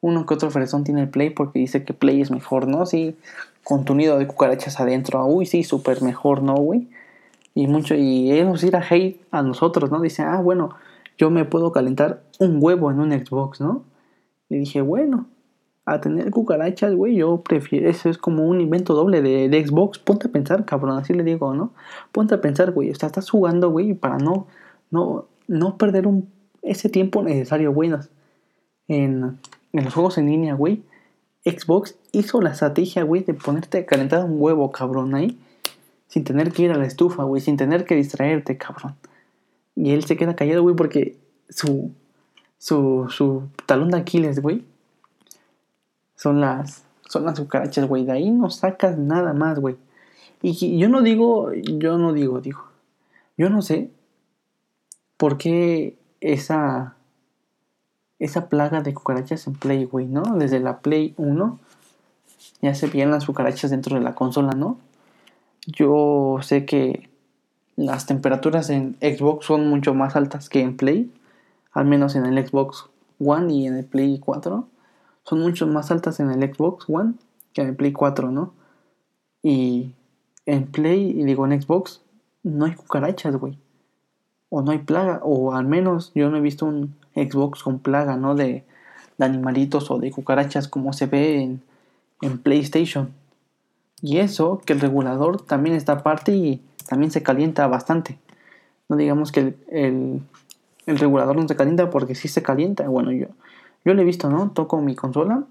uno 0.00 0.26
que 0.26 0.34
otro 0.34 0.50
fresón 0.50 0.84
tiene 0.84 1.02
el 1.02 1.08
Play 1.08 1.30
porque 1.30 1.58
dice 1.58 1.84
que 1.84 1.94
Play 1.94 2.20
es 2.20 2.30
mejor, 2.30 2.66
¿no? 2.66 2.86
Sí, 2.86 3.16
con 3.64 3.84
tu 3.84 3.94
nido 3.94 4.18
de 4.18 4.26
cucarachas 4.26 4.80
adentro. 4.80 5.24
Uy, 5.26 5.46
sí, 5.46 5.64
súper 5.64 6.02
mejor, 6.02 6.42
¿no, 6.42 6.54
güey? 6.54 6.88
Y 7.54 7.66
mucho, 7.66 7.94
y 7.94 8.32
ellos 8.32 8.62
ir 8.64 8.76
a 8.76 8.84
hate 8.88 9.20
a 9.30 9.42
nosotros, 9.42 9.90
¿no? 9.90 10.00
Dice, 10.00 10.22
ah, 10.22 10.40
bueno, 10.40 10.70
yo 11.16 11.30
me 11.30 11.44
puedo 11.44 11.72
calentar 11.72 12.22
un 12.38 12.58
huevo 12.60 12.90
en 12.90 13.00
un 13.00 13.12
Xbox, 13.12 13.60
¿no? 13.60 13.84
Y 14.48 14.58
dije, 14.58 14.80
bueno, 14.80 15.26
a 15.88 16.00
tener 16.00 16.30
cucarachas, 16.30 16.94
güey, 16.94 17.16
yo 17.16 17.42
prefiero, 17.42 17.88
eso 17.88 18.10
es 18.10 18.18
como 18.18 18.46
un 18.46 18.60
invento 18.60 18.94
doble 18.94 19.22
de, 19.22 19.66
Xbox, 19.66 19.98
ponte 19.98 20.28
a 20.28 20.30
pensar, 20.30 20.64
cabrón, 20.64 20.98
así 20.98 21.14
le 21.14 21.24
digo, 21.24 21.54
¿no? 21.54 21.72
Ponte 22.12 22.34
a 22.34 22.40
pensar, 22.40 22.72
güey, 22.72 22.90
o 22.90 22.94
sea, 22.94 23.06
estás 23.06 23.30
jugando, 23.30 23.70
güey, 23.70 23.94
para 23.94 24.18
no, 24.18 24.46
no, 24.90 25.26
no 25.46 25.78
perder 25.78 26.06
un, 26.06 26.28
ese 26.70 26.88
tiempo 26.88 27.22
necesario, 27.22 27.72
güey, 27.72 27.92
en, 28.88 29.38
en 29.72 29.84
los 29.84 29.94
juegos 29.94 30.18
en 30.18 30.26
línea, 30.26 30.54
güey. 30.54 30.82
Xbox 31.44 31.96
hizo 32.12 32.40
la 32.40 32.50
estrategia, 32.50 33.04
güey, 33.04 33.22
de 33.24 33.34
ponerte 33.34 33.78
a 33.78 33.86
calentar 33.86 34.24
un 34.24 34.40
huevo, 34.40 34.70
cabrón, 34.70 35.14
ahí, 35.14 35.38
sin 36.08 36.24
tener 36.24 36.52
que 36.52 36.64
ir 36.64 36.72
a 36.72 36.76
la 36.76 36.86
estufa, 36.86 37.24
güey, 37.24 37.40
sin 37.40 37.56
tener 37.56 37.84
que 37.84 37.94
distraerte, 37.94 38.58
cabrón. 38.58 38.96
Y 39.74 39.92
él 39.92 40.04
se 40.04 40.16
queda 40.16 40.36
callado, 40.36 40.62
güey, 40.62 40.76
porque 40.76 41.16
su, 41.48 41.92
su, 42.58 43.06
su 43.08 43.48
talón 43.66 43.90
de 43.90 43.98
Aquiles, 43.98 44.40
güey, 44.42 44.64
son 46.16 46.40
las, 46.40 46.84
son 47.08 47.24
las 47.24 47.38
cucarachas, 47.38 47.86
güey. 47.86 48.04
De 48.04 48.12
ahí 48.12 48.30
no 48.30 48.50
sacas 48.50 48.98
nada 48.98 49.32
más, 49.32 49.60
güey. 49.60 49.76
Y 50.42 50.78
yo 50.78 50.88
no 50.88 51.02
digo, 51.02 51.52
yo 51.54 51.96
no 51.96 52.12
digo, 52.12 52.40
digo. 52.40 52.64
Yo 53.36 53.50
no 53.50 53.62
sé 53.62 53.90
por 55.16 55.38
qué 55.38 55.96
esa, 56.20 56.96
esa 58.18 58.48
plaga 58.48 58.82
de 58.82 58.94
cucarachas 58.94 59.46
en 59.46 59.54
Play, 59.54 59.84
güey, 59.84 60.06
¿no? 60.06 60.22
Desde 60.36 60.60
la 60.60 60.80
Play 60.80 61.14
1 61.16 61.58
ya 62.60 62.74
se 62.74 62.88
veían 62.88 63.10
las 63.10 63.26
cucarachas 63.26 63.70
dentro 63.70 63.96
de 63.96 64.02
la 64.02 64.14
consola, 64.14 64.52
¿no? 64.52 64.78
Yo 65.66 66.38
sé 66.42 66.64
que 66.64 67.08
las 67.76 68.06
temperaturas 68.06 68.70
en 68.70 68.96
Xbox 69.00 69.46
son 69.46 69.68
mucho 69.68 69.94
más 69.94 70.16
altas 70.16 70.48
que 70.48 70.60
en 70.62 70.76
Play, 70.76 71.12
al 71.72 71.84
menos 71.84 72.16
en 72.16 72.26
el 72.26 72.46
Xbox 72.46 72.86
One 73.20 73.52
y 73.52 73.66
en 73.66 73.76
el 73.76 73.84
Play 73.84 74.18
4 74.18 74.68
son 75.28 75.40
mucho 75.40 75.66
más 75.66 75.90
altas 75.90 76.20
en 76.20 76.30
el 76.30 76.54
Xbox 76.54 76.88
One 76.88 77.14
que 77.52 77.60
en 77.60 77.68
el 77.68 77.76
Play 77.76 77.92
4, 77.92 78.30
¿no? 78.30 78.54
Y 79.42 79.94
en 80.46 80.66
Play, 80.66 81.10
y 81.10 81.24
digo 81.24 81.46
en 81.46 81.60
Xbox, 81.60 82.00
no 82.42 82.64
hay 82.64 82.74
cucarachas, 82.74 83.36
güey. 83.36 83.58
O 84.50 84.62
no 84.62 84.70
hay 84.70 84.78
plaga, 84.78 85.20
o 85.22 85.54
al 85.54 85.66
menos 85.66 86.12
yo 86.14 86.30
no 86.30 86.38
he 86.38 86.40
visto 86.40 86.64
un 86.66 86.94
Xbox 87.14 87.62
con 87.62 87.78
plaga, 87.78 88.16
¿no? 88.16 88.34
De, 88.34 88.64
animalitos 89.20 89.90
o 89.90 89.98
de 89.98 90.12
cucarachas 90.12 90.68
como 90.68 90.92
se 90.92 91.06
ve 91.06 91.42
en, 91.42 91.60
en 92.22 92.38
PlayStation. 92.38 93.10
Y 94.00 94.18
eso, 94.18 94.62
que 94.64 94.72
el 94.72 94.80
regulador 94.80 95.42
también 95.44 95.74
está 95.74 95.94
aparte 95.94 96.32
y 96.32 96.62
también 96.88 97.10
se 97.10 97.24
calienta 97.24 97.66
bastante. 97.66 98.16
No 98.88 98.96
digamos 98.96 99.32
que 99.32 99.40
el, 99.40 99.56
el, 99.70 100.22
el 100.86 100.98
regulador 100.98 101.36
no 101.36 101.48
se 101.48 101.56
calienta 101.56 101.90
porque 101.90 102.14
sí 102.14 102.28
se 102.28 102.42
calienta. 102.42 102.88
Bueno, 102.88 103.10
yo, 103.10 103.26
yo 103.84 103.94
lo 103.94 104.02
he 104.02 104.04
visto, 104.04 104.30
¿no? 104.30 104.50
Toco 104.52 104.80
mi 104.80 104.94
consola 104.94 105.44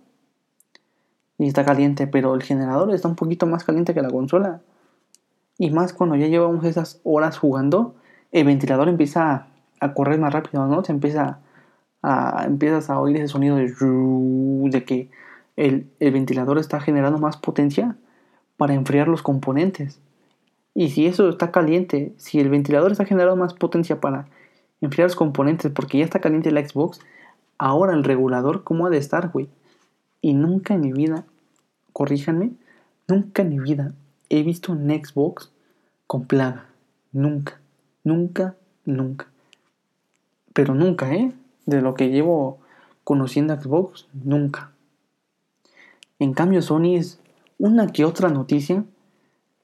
y 1.38 1.48
está 1.48 1.64
caliente, 1.64 2.08
pero 2.08 2.34
el 2.36 2.44
generador 2.44 2.94
está 2.94 3.08
un 3.08 3.16
poquito 3.16 3.46
más 3.46 3.64
caliente 3.64 3.94
que 3.94 4.02
la 4.02 4.10
consola. 4.10 4.62
Y 5.58 5.72
más 5.72 5.94
cuando 5.94 6.16
ya 6.16 6.28
llevamos 6.28 6.66
esas 6.66 7.00
horas 7.04 7.38
jugando, 7.38 7.96
el 8.40 8.46
ventilador 8.46 8.90
empieza 8.90 9.48
a, 9.80 9.94
correr 9.94 10.20
más 10.20 10.34
rápido, 10.34 10.66
¿no? 10.68 10.84
Se 10.84 10.92
empieza 10.92 11.40
a, 12.02 12.46
empiezas 12.46 12.90
a 12.90 13.00
oír 13.00 13.18
ese 13.18 13.28
sonido 13.28 13.56
de, 13.56 13.74
de 14.70 14.86
que 14.86 15.10
el, 15.56 15.90
el 16.00 16.12
ventilador 16.12 16.58
está 16.60 16.80
generando 16.80 17.20
más 17.20 17.38
potencia 17.38 17.96
para 18.58 18.74
enfriar 18.74 19.08
los 19.08 19.22
componentes. 19.22 20.00
Y 20.74 20.90
si 20.90 21.08
eso 21.08 21.30
está 21.30 21.52
caliente, 21.52 22.14
si 22.18 22.40
el 22.40 22.50
ventilador 22.50 22.92
está 22.92 23.06
generando 23.06 23.36
más 23.36 23.54
potencia 23.54 24.00
para 24.00 24.28
enfriar 24.82 25.08
los 25.08 25.16
componentes 25.16 25.72
porque 25.72 25.98
ya 25.98 26.06
está 26.06 26.20
caliente 26.20 26.52
la 26.52 26.68
Xbox, 26.68 27.00
ahora 27.58 27.94
el 27.94 28.04
regulador, 28.04 28.64
¿cómo 28.64 28.86
ha 28.86 28.90
de 28.90 28.98
estar, 28.98 29.30
güey? 29.30 29.50
Y 30.22 30.34
nunca 30.34 30.76
en 30.76 30.82
mi 30.82 30.92
vida, 30.92 31.26
corríjanme, 31.94 32.52
nunca 33.08 33.42
en 33.42 33.50
mi 33.50 33.60
vida 33.60 33.94
he 34.30 34.44
visto 34.44 34.72
un 34.72 34.88
Xbox 34.90 35.52
con 36.06 36.26
plaga. 36.26 36.66
Nunca, 37.12 37.60
nunca, 38.08 38.56
nunca. 38.86 39.28
Pero 40.54 40.74
nunca, 40.74 41.14
¿eh? 41.14 41.34
De 41.66 41.82
lo 41.82 41.94
que 41.94 42.10
llevo 42.10 42.60
conociendo 43.04 43.60
Xbox, 43.60 44.08
nunca. 44.14 44.72
En 46.20 46.34
cambio, 46.34 46.62
Sony 46.62 46.96
es 46.96 47.20
una 47.60 47.88
que 47.88 48.06
otra 48.06 48.30
noticia 48.30 48.86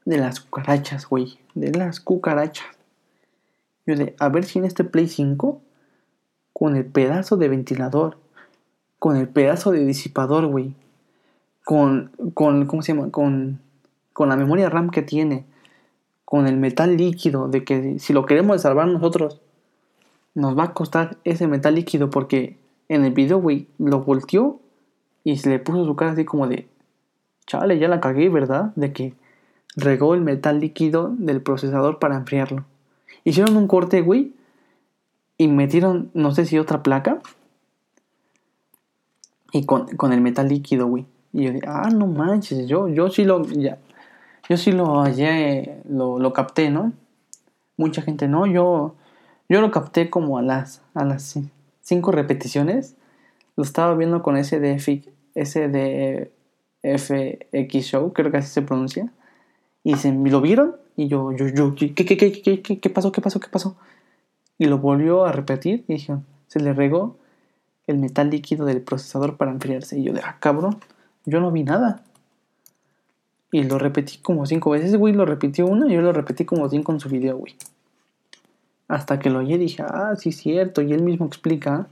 de 0.05 0.17
las 0.17 0.41
cucarachas, 0.41 1.07
güey. 1.07 1.39
De 1.55 1.71
las 1.71 1.99
cucarachas. 1.99 2.67
Yo 3.85 3.95
de, 3.95 4.15
a 4.19 4.29
ver 4.29 4.43
si 4.43 4.59
en 4.59 4.65
este 4.65 4.83
Play 4.83 5.07
5, 5.07 5.61
con 6.51 6.75
el 6.75 6.85
pedazo 6.85 7.37
de 7.37 7.49
ventilador, 7.49 8.17
con 8.99 9.15
el 9.15 9.27
pedazo 9.27 9.71
de 9.71 9.85
disipador, 9.85 10.47
güey, 10.47 10.75
con, 11.63 12.11
con, 12.33 12.65
¿cómo 12.67 12.81
se 12.81 12.93
llama? 12.93 13.09
Con, 13.09 13.59
con 14.11 14.29
la 14.29 14.35
memoria 14.35 14.69
RAM 14.69 14.89
que 14.89 15.01
tiene, 15.01 15.45
con 16.33 16.47
el 16.47 16.57
metal 16.57 16.97
líquido, 16.97 17.47
de 17.47 17.63
que 17.63 17.99
si 17.99 18.11
lo 18.11 18.25
queremos 18.25 18.63
salvar 18.63 18.87
nosotros, 18.87 19.39
nos 20.33 20.57
va 20.57 20.63
a 20.63 20.73
costar 20.73 21.17
ese 21.25 21.45
metal 21.45 21.75
líquido 21.75 22.09
porque 22.09 22.57
en 22.89 23.05
el 23.05 23.13
video, 23.13 23.39
güey, 23.39 23.67
lo 23.77 23.99
volteó 23.99 24.59
y 25.23 25.37
se 25.37 25.51
le 25.51 25.59
puso 25.59 25.85
su 25.85 25.95
cara 25.95 26.13
así 26.13 26.25
como 26.25 26.47
de, 26.47 26.67
chale, 27.45 27.77
ya 27.77 27.87
la 27.87 28.01
cagué, 28.01 28.29
¿verdad? 28.29 28.73
De 28.75 28.93
que 28.93 29.13
regó 29.75 30.15
el 30.15 30.21
metal 30.21 30.59
líquido 30.59 31.13
del 31.19 31.39
procesador 31.39 31.99
para 31.99 32.15
enfriarlo. 32.15 32.65
Hicieron 33.23 33.55
un 33.55 33.67
corte, 33.67 34.01
güey, 34.01 34.33
y 35.37 35.47
metieron, 35.49 36.09
no 36.15 36.31
sé 36.31 36.47
si 36.47 36.57
otra 36.57 36.81
placa, 36.81 37.21
y 39.51 39.67
con, 39.67 40.11
el 40.11 40.21
metal 40.21 40.49
líquido, 40.49 40.87
güey. 40.87 41.05
Y 41.31 41.43
yo 41.43 41.51
dije, 41.51 41.67
ah, 41.67 41.91
no 41.91 42.07
manches, 42.07 42.67
yo, 42.67 42.87
yo 42.87 43.11
sí 43.11 43.23
lo, 43.23 43.43
yo 44.49 44.57
sí 44.57 44.71
lo 44.71 45.01
hallé, 45.01 45.81
lo, 45.87 46.19
lo 46.19 46.33
capté, 46.33 46.69
¿no? 46.69 46.93
Mucha 47.77 48.01
gente 48.01 48.27
no, 48.27 48.45
yo, 48.45 48.95
yo 49.49 49.61
lo 49.61 49.71
capté 49.71 50.09
como 50.09 50.37
a 50.37 50.41
las, 50.41 50.81
a 50.93 51.05
las 51.05 51.39
cinco 51.81 52.11
repeticiones. 52.11 52.95
Lo 53.55 53.63
estaba 53.63 53.95
viendo 53.95 54.21
con 54.23 54.37
ese 54.37 54.59
de 54.59 54.79
FX 56.83 57.85
Show, 57.85 58.13
creo 58.13 58.31
que 58.31 58.37
así 58.37 58.49
se 58.49 58.61
pronuncia. 58.61 59.11
Y 59.83 59.95
se 59.95 60.11
lo 60.11 60.41
vieron 60.41 60.75
y 60.95 61.07
yo, 61.07 61.31
yo, 61.31 61.47
yo, 61.47 61.75
¿qué, 61.75 61.93
qué, 61.93 62.05
qué, 62.05 62.17
qué, 62.17 62.61
qué, 62.61 62.79
qué 62.79 62.89
pasó? 62.89 63.11
¿Qué 63.11 63.21
pasó? 63.21 63.39
¿Qué 63.39 63.49
pasó? 63.49 63.75
Y 64.57 64.65
lo 64.65 64.77
volvió 64.77 65.25
a 65.25 65.31
repetir 65.31 65.83
y 65.87 65.93
dijeron, 65.93 66.25
se 66.47 66.59
le 66.59 66.73
regó 66.73 67.17
el 67.87 67.97
metal 67.97 68.29
líquido 68.29 68.65
del 68.65 68.81
procesador 68.81 69.37
para 69.37 69.51
enfriarse. 69.51 69.97
Y 69.97 70.03
yo 70.03 70.13
de, 70.13 70.21
ah, 70.21 70.37
cabrón, 70.39 70.77
yo 71.25 71.39
no 71.39 71.51
vi 71.51 71.63
nada. 71.63 72.03
Y 73.53 73.61
lo 73.65 73.77
repetí 73.77 74.17
como 74.17 74.47
cinco 74.47 74.71
veces, 74.71 74.95
güey, 74.95 75.13
lo 75.13 75.27
repitió 75.27 75.67
una 75.67 75.87
y 75.87 75.93
yo 75.93 76.01
lo 76.01 76.11
repetí 76.11 76.43
como 76.43 76.67
cinco 76.69 76.91
en 76.91 76.99
su 76.99 77.07
video, 77.07 77.37
güey. 77.37 77.55
Hasta 78.87 79.19
que 79.19 79.29
lo 79.29 79.39
oí 79.39 79.57
dije, 79.59 79.83
ah, 79.83 80.15
sí, 80.17 80.31
cierto. 80.31 80.81
Y 80.81 80.91
él 80.91 81.03
mismo 81.03 81.27
explica 81.27 81.85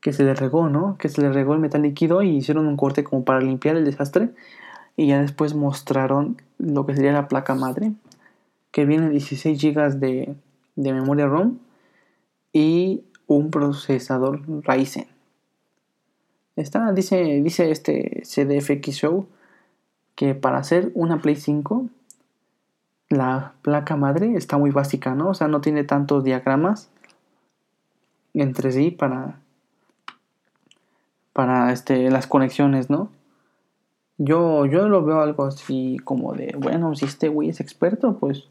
que 0.00 0.14
se 0.14 0.24
le 0.24 0.32
regó, 0.32 0.70
¿no? 0.70 0.96
Que 0.96 1.10
se 1.10 1.20
le 1.20 1.30
regó 1.30 1.52
el 1.52 1.60
metal 1.60 1.82
líquido 1.82 2.22
y 2.22 2.30
hicieron 2.30 2.66
un 2.66 2.78
corte 2.78 3.04
como 3.04 3.22
para 3.22 3.42
limpiar 3.42 3.76
el 3.76 3.84
desastre. 3.84 4.30
Y 4.96 5.08
ya 5.08 5.20
después 5.20 5.52
mostraron 5.52 6.40
lo 6.56 6.86
que 6.86 6.94
sería 6.94 7.12
la 7.12 7.28
placa 7.28 7.54
madre, 7.54 7.92
que 8.70 8.86
viene 8.86 9.10
16 9.10 9.60
GB 9.62 9.96
de, 9.96 10.34
de 10.76 10.92
memoria 10.94 11.26
ROM 11.26 11.58
y 12.50 13.04
un 13.26 13.50
procesador 13.50 14.40
Ryzen. 14.62 15.06
Está, 16.56 16.92
dice, 16.92 17.42
dice 17.42 17.70
este 17.70 18.22
CDFX 18.24 18.96
Show 18.96 19.26
que 20.14 20.34
para 20.34 20.58
hacer 20.58 20.92
una 20.94 21.18
Play 21.18 21.36
5 21.36 21.86
la 23.08 23.52
placa 23.62 23.96
madre 23.96 24.34
está 24.36 24.56
muy 24.56 24.70
básica, 24.70 25.14
¿no? 25.14 25.30
O 25.30 25.34
sea, 25.34 25.48
no 25.48 25.60
tiene 25.60 25.84
tantos 25.84 26.24
diagramas 26.24 26.90
entre 28.34 28.72
sí 28.72 28.90
para 28.90 29.38
para 31.32 31.72
este 31.72 32.10
las 32.10 32.26
conexiones, 32.26 32.90
¿no? 32.90 33.10
Yo 34.18 34.66
yo 34.66 34.88
lo 34.88 35.04
veo 35.04 35.20
algo 35.20 35.44
así 35.44 35.98
como 36.04 36.34
de, 36.34 36.54
bueno, 36.58 36.94
si 36.94 37.04
este 37.04 37.28
güey 37.28 37.50
es 37.50 37.60
experto, 37.60 38.18
pues 38.18 38.48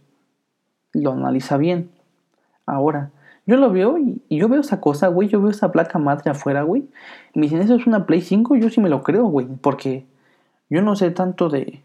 lo 0.94 1.13
analiza 1.13 1.58
bien. 1.58 1.89
Ahora, 2.65 3.12
yo 3.46 3.58
lo 3.58 3.72
veo 3.72 3.98
y, 3.98 4.22
yo 4.30 4.48
veo 4.48 4.62
esa 4.62 4.80
cosa, 4.82 5.08
güey, 5.08 5.27
yo 5.27 5.41
veo 5.41 5.51
esa 5.51 5.72
placa 5.72 6.00
madre 6.00 6.32
afuera, 6.32 6.63
güey. 6.63 6.89
Y 7.34 7.39
me 7.39 7.46
dicen, 7.46 7.62
¿eso 7.62 7.75
es 7.75 7.88
una 7.88 8.06
Play 8.06 8.22
5? 8.22 8.55
Yo 8.55 8.70
sí 8.70 8.79
me 8.81 8.90
lo 8.90 9.03
creo, 9.03 9.25
güey, 9.25 9.48
porque 9.62 10.05
yo 10.72 10.81
no 10.81 10.96
sé 10.96 11.12
tanto 11.12 11.50
de 11.50 11.84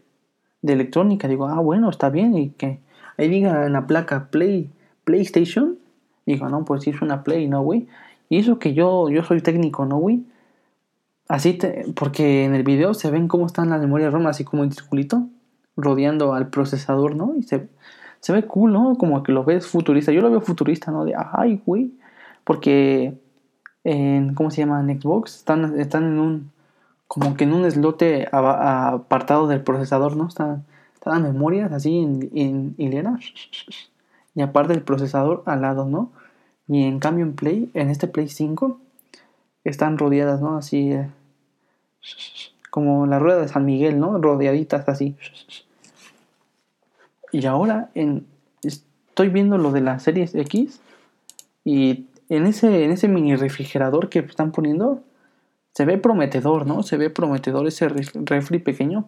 electrónica. 0.63 1.27
Digo, 1.27 1.47
ah, 1.47 1.59
bueno, 1.59 1.89
está 1.89 2.09
bien. 2.09 2.35
Y 2.35 2.49
que 2.51 2.79
ahí 3.17 3.27
diga 3.27 3.65
en 3.65 3.73
la 3.73 3.85
placa 3.85 4.29
Play, 4.31 4.69
PlayStation. 5.03 5.77
Digo, 6.25 6.49
no, 6.49 6.65
pues 6.65 6.83
sí 6.83 6.91
es 6.91 7.01
una 7.01 7.23
Play, 7.23 7.47
¿no, 7.47 7.61
güey? 7.61 7.87
Y 8.29 8.39
eso 8.39 8.59
que 8.59 8.73
yo, 8.73 9.09
yo 9.09 9.23
soy 9.23 9.41
técnico, 9.41 9.85
¿no, 9.85 9.97
güey? 9.97 10.23
Así, 11.27 11.53
te, 11.53 11.85
porque 11.95 12.45
en 12.45 12.55
el 12.55 12.63
video 12.63 12.93
se 12.93 13.11
ven 13.11 13.27
cómo 13.27 13.45
están 13.45 13.69
las 13.69 13.81
memorias 13.81 14.13
ROM, 14.13 14.27
así 14.27 14.45
como 14.45 14.63
en 14.63 14.71
circulito, 14.71 15.27
rodeando 15.75 16.33
al 16.33 16.49
procesador, 16.49 17.15
¿no? 17.15 17.35
Y 17.37 17.43
se, 17.43 17.67
se 18.21 18.33
ve 18.33 18.43
cool, 18.45 18.71
¿no? 18.71 18.95
Como 18.95 19.21
que 19.23 19.33
lo 19.33 19.43
ves 19.43 19.67
futurista. 19.67 20.13
Yo 20.13 20.21
lo 20.21 20.31
veo 20.31 20.41
futurista, 20.41 20.91
¿no? 20.91 21.03
De, 21.03 21.13
ay, 21.33 21.61
güey. 21.65 21.91
Porque 22.45 23.17
en, 23.83 24.33
¿cómo 24.33 24.51
se 24.51 24.61
llama? 24.61 24.79
En 24.79 25.01
Xbox 25.01 25.35
están, 25.35 25.77
están 25.79 26.03
en 26.05 26.19
un, 26.19 26.51
como 27.07 27.35
que 27.35 27.45
en 27.45 27.53
un 27.53 27.65
eslote 27.65 28.27
apartado 28.31 29.47
del 29.47 29.63
procesador, 29.63 30.15
¿no? 30.15 30.27
Están, 30.27 30.65
las 31.05 31.21
memorias 31.21 31.71
así 31.71 31.99
en, 31.99 32.75
hilera. 32.77 33.17
Y 34.35 34.41
aparte 34.41 34.73
el 34.73 34.81
procesador 34.81 35.43
al 35.45 35.61
lado, 35.61 35.85
¿no? 35.85 36.11
Y 36.67 36.83
en 36.83 36.99
cambio 36.99 37.25
en 37.25 37.33
Play, 37.33 37.71
en 37.73 37.89
este 37.89 38.07
Play 38.07 38.27
5, 38.27 38.79
están 39.63 39.97
rodeadas, 39.97 40.41
¿no? 40.41 40.57
Así, 40.57 40.91
eh, 40.91 41.09
como 42.69 43.05
la 43.07 43.19
rueda 43.19 43.41
de 43.41 43.47
San 43.47 43.65
Miguel, 43.65 43.99
¿no? 43.99 44.17
Rodeaditas 44.17 44.87
así. 44.89 45.15
Y 47.31 47.45
ahora 47.45 47.89
en, 47.95 48.27
estoy 48.63 49.29
viendo 49.29 49.57
lo 49.57 49.71
de 49.71 49.81
la 49.81 49.99
serie 49.99 50.29
X 50.31 50.79
y 51.63 52.05
en 52.29 52.45
ese, 52.45 52.83
en 52.83 52.91
ese 52.91 53.07
mini 53.07 53.35
refrigerador 53.35 54.09
que 54.09 54.19
están 54.19 54.51
poniendo, 54.51 55.01
se 55.77 55.85
ve 55.85 55.99
prometedor, 55.99 56.65
¿no? 56.65 56.81
Se 56.81 56.97
ve 56.97 57.11
prometedor 57.11 57.67
ese 57.67 57.87
refri 57.87 58.57
pequeño. 58.57 59.07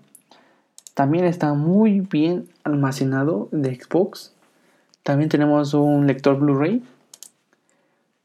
También 0.94 1.26
está 1.26 1.56
muy 1.56 2.02
bien 2.02 2.48
almacenado 2.64 3.50
de 3.52 3.74
Xbox. 3.74 4.36
También 5.02 5.32
tenemos 5.32 5.74
un 5.74 6.06
lector 6.06 6.38
Blu-ray. 6.38 6.84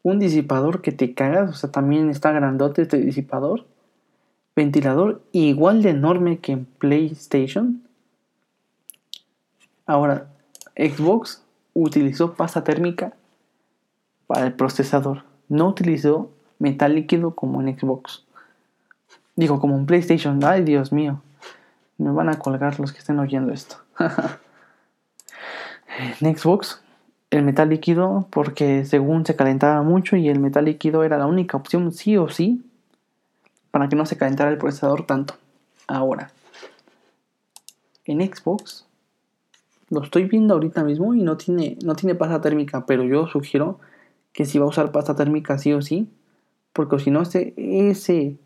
Un 0.03 0.19
disipador 0.19 0.83
que 0.83 0.93
te 0.93 1.15
cagas, 1.15 1.49
o 1.49 1.55
sea, 1.55 1.71
también 1.71 2.11
está 2.11 2.33
grandote 2.33 2.83
este 2.83 2.99
disipador. 2.99 3.65
Ventilador 4.55 5.23
igual 5.33 5.81
de 5.81 5.89
enorme 5.89 6.41
que 6.41 6.53
en 6.53 6.67
PlayStation. 6.67 7.83
Ahora, 9.87 10.27
Xbox 10.77 11.43
utilizó 11.73 12.35
pasta 12.35 12.63
térmica 12.63 13.15
para 14.27 14.45
el 14.45 14.53
procesador. 14.53 15.25
No 15.49 15.67
utilizó 15.67 16.31
metal 16.59 16.95
líquido 16.95 17.35
como 17.35 17.63
en 17.63 17.79
Xbox. 17.79 18.24
Digo, 19.37 19.61
como 19.61 19.75
un 19.75 19.87
PlayStation. 19.87 20.43
Ay, 20.45 20.63
Dios 20.63 20.93
mío. 20.93 21.21
Me 21.99 22.11
van 22.11 22.29
a 22.29 22.39
colgar 22.39 22.79
los 22.81 22.93
que 22.93 22.99
estén 22.99 23.19
oyendo 23.19 23.53
esto. 23.53 23.77
en 26.21 26.37
Xbox, 26.37 26.83
el 27.31 27.43
metal 27.43 27.69
líquido, 27.69 28.27
porque 28.31 28.85
según 28.85 29.27
se 29.27 29.37
calentaba 29.37 29.83
mucho 29.83 30.17
y 30.17 30.29
el 30.29 30.41
metal 30.41 30.65
líquido 30.65 31.05
era 31.05 31.19
la 31.19 31.27
única 31.27 31.57
opción, 31.57 31.93
sí 31.93 32.17
o 32.17 32.29
sí, 32.29 32.65
para 33.71 33.89
que 33.89 33.97
no 33.97 34.07
se 34.07 34.17
calentara 34.17 34.51
el 34.51 34.59
procesador 34.59 35.07
tanto. 35.07 35.35
Ahora, 35.87 36.31
en 38.05 38.21
Xbox, 38.21 38.87
lo 39.91 40.03
estoy 40.03 40.25
viendo 40.25 40.55
ahorita 40.55 40.85
mismo 40.85 41.15
y 41.15 41.23
no 41.23 41.37
tiene, 41.37 41.77
no 41.85 41.95
tiene 41.95 42.15
pasta 42.15 42.41
térmica, 42.41 42.87
pero 42.87 43.05
yo 43.05 43.27
sugiero 43.27 43.81
que 44.33 44.45
si 44.45 44.59
va 44.59 44.65
a 44.65 44.69
usar 44.69 44.93
pasta 44.93 45.15
térmica 45.15 45.59
sí 45.59 45.73
o 45.73 45.83
sí, 45.83 46.09
porque 46.73 46.99
si 46.99 47.11
no, 47.11 47.23
ese 47.23 48.39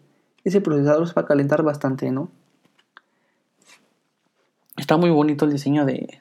ese 0.45 0.61
procesador 0.61 1.07
se 1.07 1.15
va 1.15 1.23
a 1.23 1.27
calentar 1.27 1.63
bastante, 1.63 2.11
¿no? 2.11 2.31
Está 4.77 4.97
muy 4.97 5.11
bonito 5.11 5.45
el 5.45 5.53
diseño 5.53 5.85
de, 5.85 6.21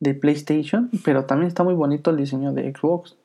de 0.00 0.14
PlayStation, 0.14 0.90
pero 1.04 1.26
también 1.26 1.48
está 1.48 1.62
muy 1.62 1.74
bonito 1.74 2.10
el 2.10 2.16
diseño 2.16 2.52
de 2.52 2.72
Xbox. 2.72 3.16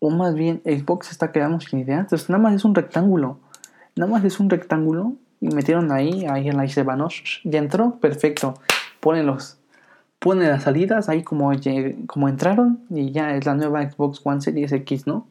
O 0.00 0.10
más 0.10 0.34
bien, 0.34 0.62
Xbox 0.64 1.12
está 1.12 1.30
quedando 1.30 1.60
sin 1.60 1.78
ideas. 1.78 2.00
Entonces, 2.00 2.28
nada 2.28 2.42
más 2.42 2.54
es 2.54 2.64
un 2.64 2.74
rectángulo. 2.74 3.38
Nada 3.94 4.10
más 4.10 4.24
es 4.24 4.40
un 4.40 4.50
rectángulo. 4.50 5.14
Y 5.40 5.48
metieron 5.48 5.92
ahí, 5.92 6.26
ahí 6.26 6.48
en 6.48 6.56
la 6.56 6.96
¿no? 6.96 7.08
Ya 7.44 7.58
entró, 7.58 8.00
perfecto. 8.00 8.54
Ponen 9.00 9.26
los. 9.26 9.58
Ponen 10.18 10.48
las 10.48 10.64
salidas 10.64 11.08
ahí 11.08 11.22
como, 11.22 11.52
como 12.06 12.28
entraron. 12.28 12.80
Y 12.90 13.12
ya 13.12 13.36
es 13.36 13.46
la 13.46 13.54
nueva 13.54 13.88
Xbox 13.88 14.20
One 14.24 14.40
Series 14.40 14.72
X, 14.72 15.06
¿no? 15.06 15.28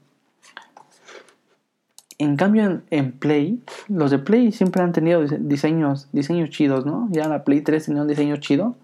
En 2.22 2.36
cambio, 2.36 2.84
en, 2.92 3.12
Play, 3.14 3.64
los 3.88 4.12
de 4.12 4.20
Play 4.20 4.52
siempre 4.52 4.84
han 4.84 4.92
tenido 4.92 5.24
diseños, 5.24 6.08
diseños 6.12 6.52
chidos, 6.52 6.86
¿no? 6.86 7.08
Ya 7.10 7.28
la 7.28 7.44
Play 7.44 7.62
3 7.62 7.84
tenía 7.84 8.04
un 8.04 8.08
diseño 8.08 8.38
chido, 8.38 8.76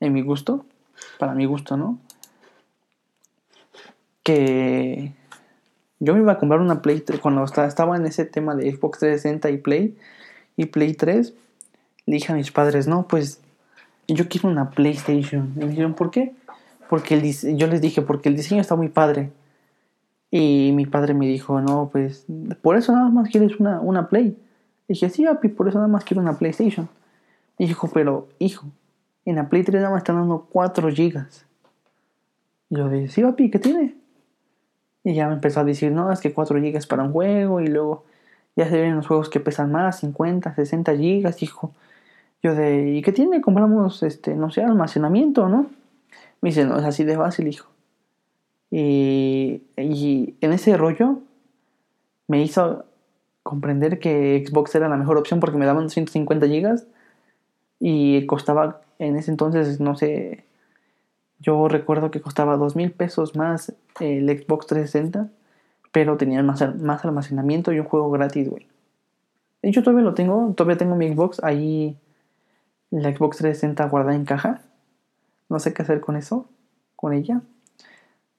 en 0.00 0.12
mi 0.12 0.22
gusto, 0.22 0.64
para 1.18 1.34
mi 1.34 1.46
gusto, 1.46 1.76
¿no? 1.76 2.00
Que 4.24 5.12
yo 6.00 6.14
me 6.14 6.20
iba 6.20 6.32
a 6.32 6.38
comprar 6.38 6.60
una 6.60 6.82
Play 6.82 7.00
3 7.00 7.20
cuando 7.20 7.44
estaba 7.44 7.96
en 7.96 8.06
ese 8.06 8.24
tema 8.24 8.56
de 8.56 8.72
Xbox 8.72 8.98
360 8.98 9.50
y 9.50 9.58
Play 9.58 9.96
y 10.56 10.66
Play 10.66 10.94
3. 10.94 11.32
Le 12.06 12.14
dije 12.14 12.32
a 12.32 12.34
mis 12.34 12.50
padres, 12.50 12.88
no, 12.88 13.06
pues 13.06 13.40
yo 14.08 14.28
quiero 14.28 14.48
una 14.48 14.70
PlayStation. 14.70 15.52
Y 15.54 15.60
me 15.60 15.68
dijeron, 15.68 15.94
¿por 15.94 16.10
qué? 16.10 16.34
porque 16.90 17.14
el 17.14 17.56
yo 17.56 17.68
les 17.68 17.80
dije, 17.80 18.02
porque 18.02 18.28
el 18.28 18.34
diseño 18.34 18.60
está 18.60 18.74
muy 18.74 18.88
padre. 18.88 19.30
Y 20.30 20.72
mi 20.74 20.86
padre 20.86 21.14
me 21.14 21.26
dijo, 21.26 21.60
no, 21.60 21.88
pues, 21.90 22.26
por 22.62 22.76
eso 22.76 22.92
nada 22.92 23.08
más 23.08 23.28
quieres 23.28 23.58
una, 23.58 23.80
una 23.80 24.08
Play. 24.08 24.36
Y 24.86 24.92
dije, 24.92 25.10
sí, 25.10 25.24
papi, 25.24 25.48
por 25.48 25.68
eso 25.68 25.78
nada 25.78 25.88
más 25.88 26.04
quiero 26.04 26.20
una 26.20 26.38
PlayStation. 26.38 26.88
Y 27.58 27.66
dijo, 27.66 27.90
pero, 27.92 28.28
hijo, 28.38 28.66
en 29.24 29.36
la 29.36 29.48
Play 29.48 29.64
3 29.64 29.82
nada 29.82 29.90
más 29.90 30.02
están 30.02 30.16
dando 30.16 30.46
4 30.50 30.88
GB. 30.88 31.26
Y 32.70 32.76
yo 32.76 32.88
dije, 32.88 33.08
sí, 33.08 33.22
papi, 33.22 33.50
¿qué 33.50 33.58
tiene? 33.58 33.96
Y 35.02 35.14
ya 35.14 35.26
me 35.28 35.34
empezó 35.34 35.60
a 35.60 35.64
decir, 35.64 35.90
no, 35.90 36.12
es 36.12 36.20
que 36.20 36.32
4 36.32 36.60
GB 36.60 36.86
para 36.88 37.02
un 37.02 37.12
juego. 37.12 37.60
Y 37.60 37.66
luego 37.66 38.04
ya 38.56 38.68
se 38.68 38.80
ven 38.80 38.96
los 38.96 39.06
juegos 39.06 39.28
que 39.30 39.40
pesan 39.40 39.72
más, 39.72 40.00
50, 40.00 40.54
60 40.54 40.92
GB, 40.92 41.34
hijo. 41.40 41.72
Yo 42.42 42.54
de, 42.54 42.90
¿y 42.92 43.02
qué 43.02 43.12
tiene? 43.12 43.40
Compramos, 43.40 44.02
este, 44.02 44.34
no 44.34 44.50
sé, 44.50 44.62
almacenamiento, 44.62 45.48
¿no? 45.48 45.66
Me 46.40 46.50
dice, 46.50 46.64
no, 46.64 46.78
es 46.78 46.84
así 46.84 47.04
de 47.04 47.16
fácil, 47.16 47.48
hijo. 47.48 47.68
Y, 48.70 49.62
en 49.76 50.52
ese 50.52 50.76
rollo 50.76 51.20
me 52.28 52.42
hizo 52.42 52.84
comprender 53.42 53.98
que 53.98 54.44
Xbox 54.46 54.74
era 54.74 54.88
la 54.88 54.96
mejor 54.96 55.18
opción 55.18 55.40
porque 55.40 55.58
me 55.58 55.66
daban 55.66 55.84
250 55.84 56.46
GB 56.46 56.82
y 57.80 58.26
costaba 58.26 58.82
en 58.98 59.16
ese 59.16 59.30
entonces, 59.30 59.80
no 59.80 59.96
sé, 59.96 60.44
yo 61.40 61.68
recuerdo 61.68 62.10
que 62.10 62.20
costaba 62.20 62.56
dos 62.56 62.76
mil 62.76 62.92
pesos 62.92 63.34
más 63.34 63.74
el 63.98 64.28
Xbox 64.28 64.66
360, 64.66 65.30
pero 65.90 66.16
tenía 66.16 66.42
más, 66.42 66.62
más 66.76 67.04
almacenamiento 67.04 67.72
y 67.72 67.80
un 67.80 67.86
juego 67.86 68.10
gratis, 68.10 68.48
güey. 68.48 68.68
De 69.62 69.70
hecho, 69.70 69.82
todavía 69.82 70.04
lo 70.04 70.14
tengo, 70.14 70.52
todavía 70.54 70.76
tengo 70.76 70.96
mi 70.96 71.08
Xbox 71.08 71.42
ahí, 71.42 71.96
la 72.90 73.14
Xbox 73.14 73.38
360 73.38 73.84
guardada 73.86 74.14
en 74.14 74.24
caja. 74.24 74.62
No 75.48 75.58
sé 75.58 75.72
qué 75.74 75.82
hacer 75.82 76.00
con 76.00 76.16
eso, 76.16 76.46
con 76.96 77.12
ella. 77.12 77.42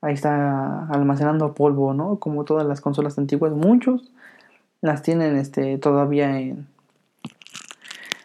Ahí 0.01 0.13
está 0.13 0.87
almacenando 0.87 1.53
polvo, 1.53 1.93
¿no? 1.93 2.17
Como 2.17 2.43
todas 2.43 2.65
las 2.65 2.81
consolas 2.81 3.17
antiguas, 3.17 3.53
muchos 3.53 4.11
las 4.81 5.03
tienen 5.03 5.37
este, 5.37 5.77
todavía 5.77 6.39
en, 6.39 6.67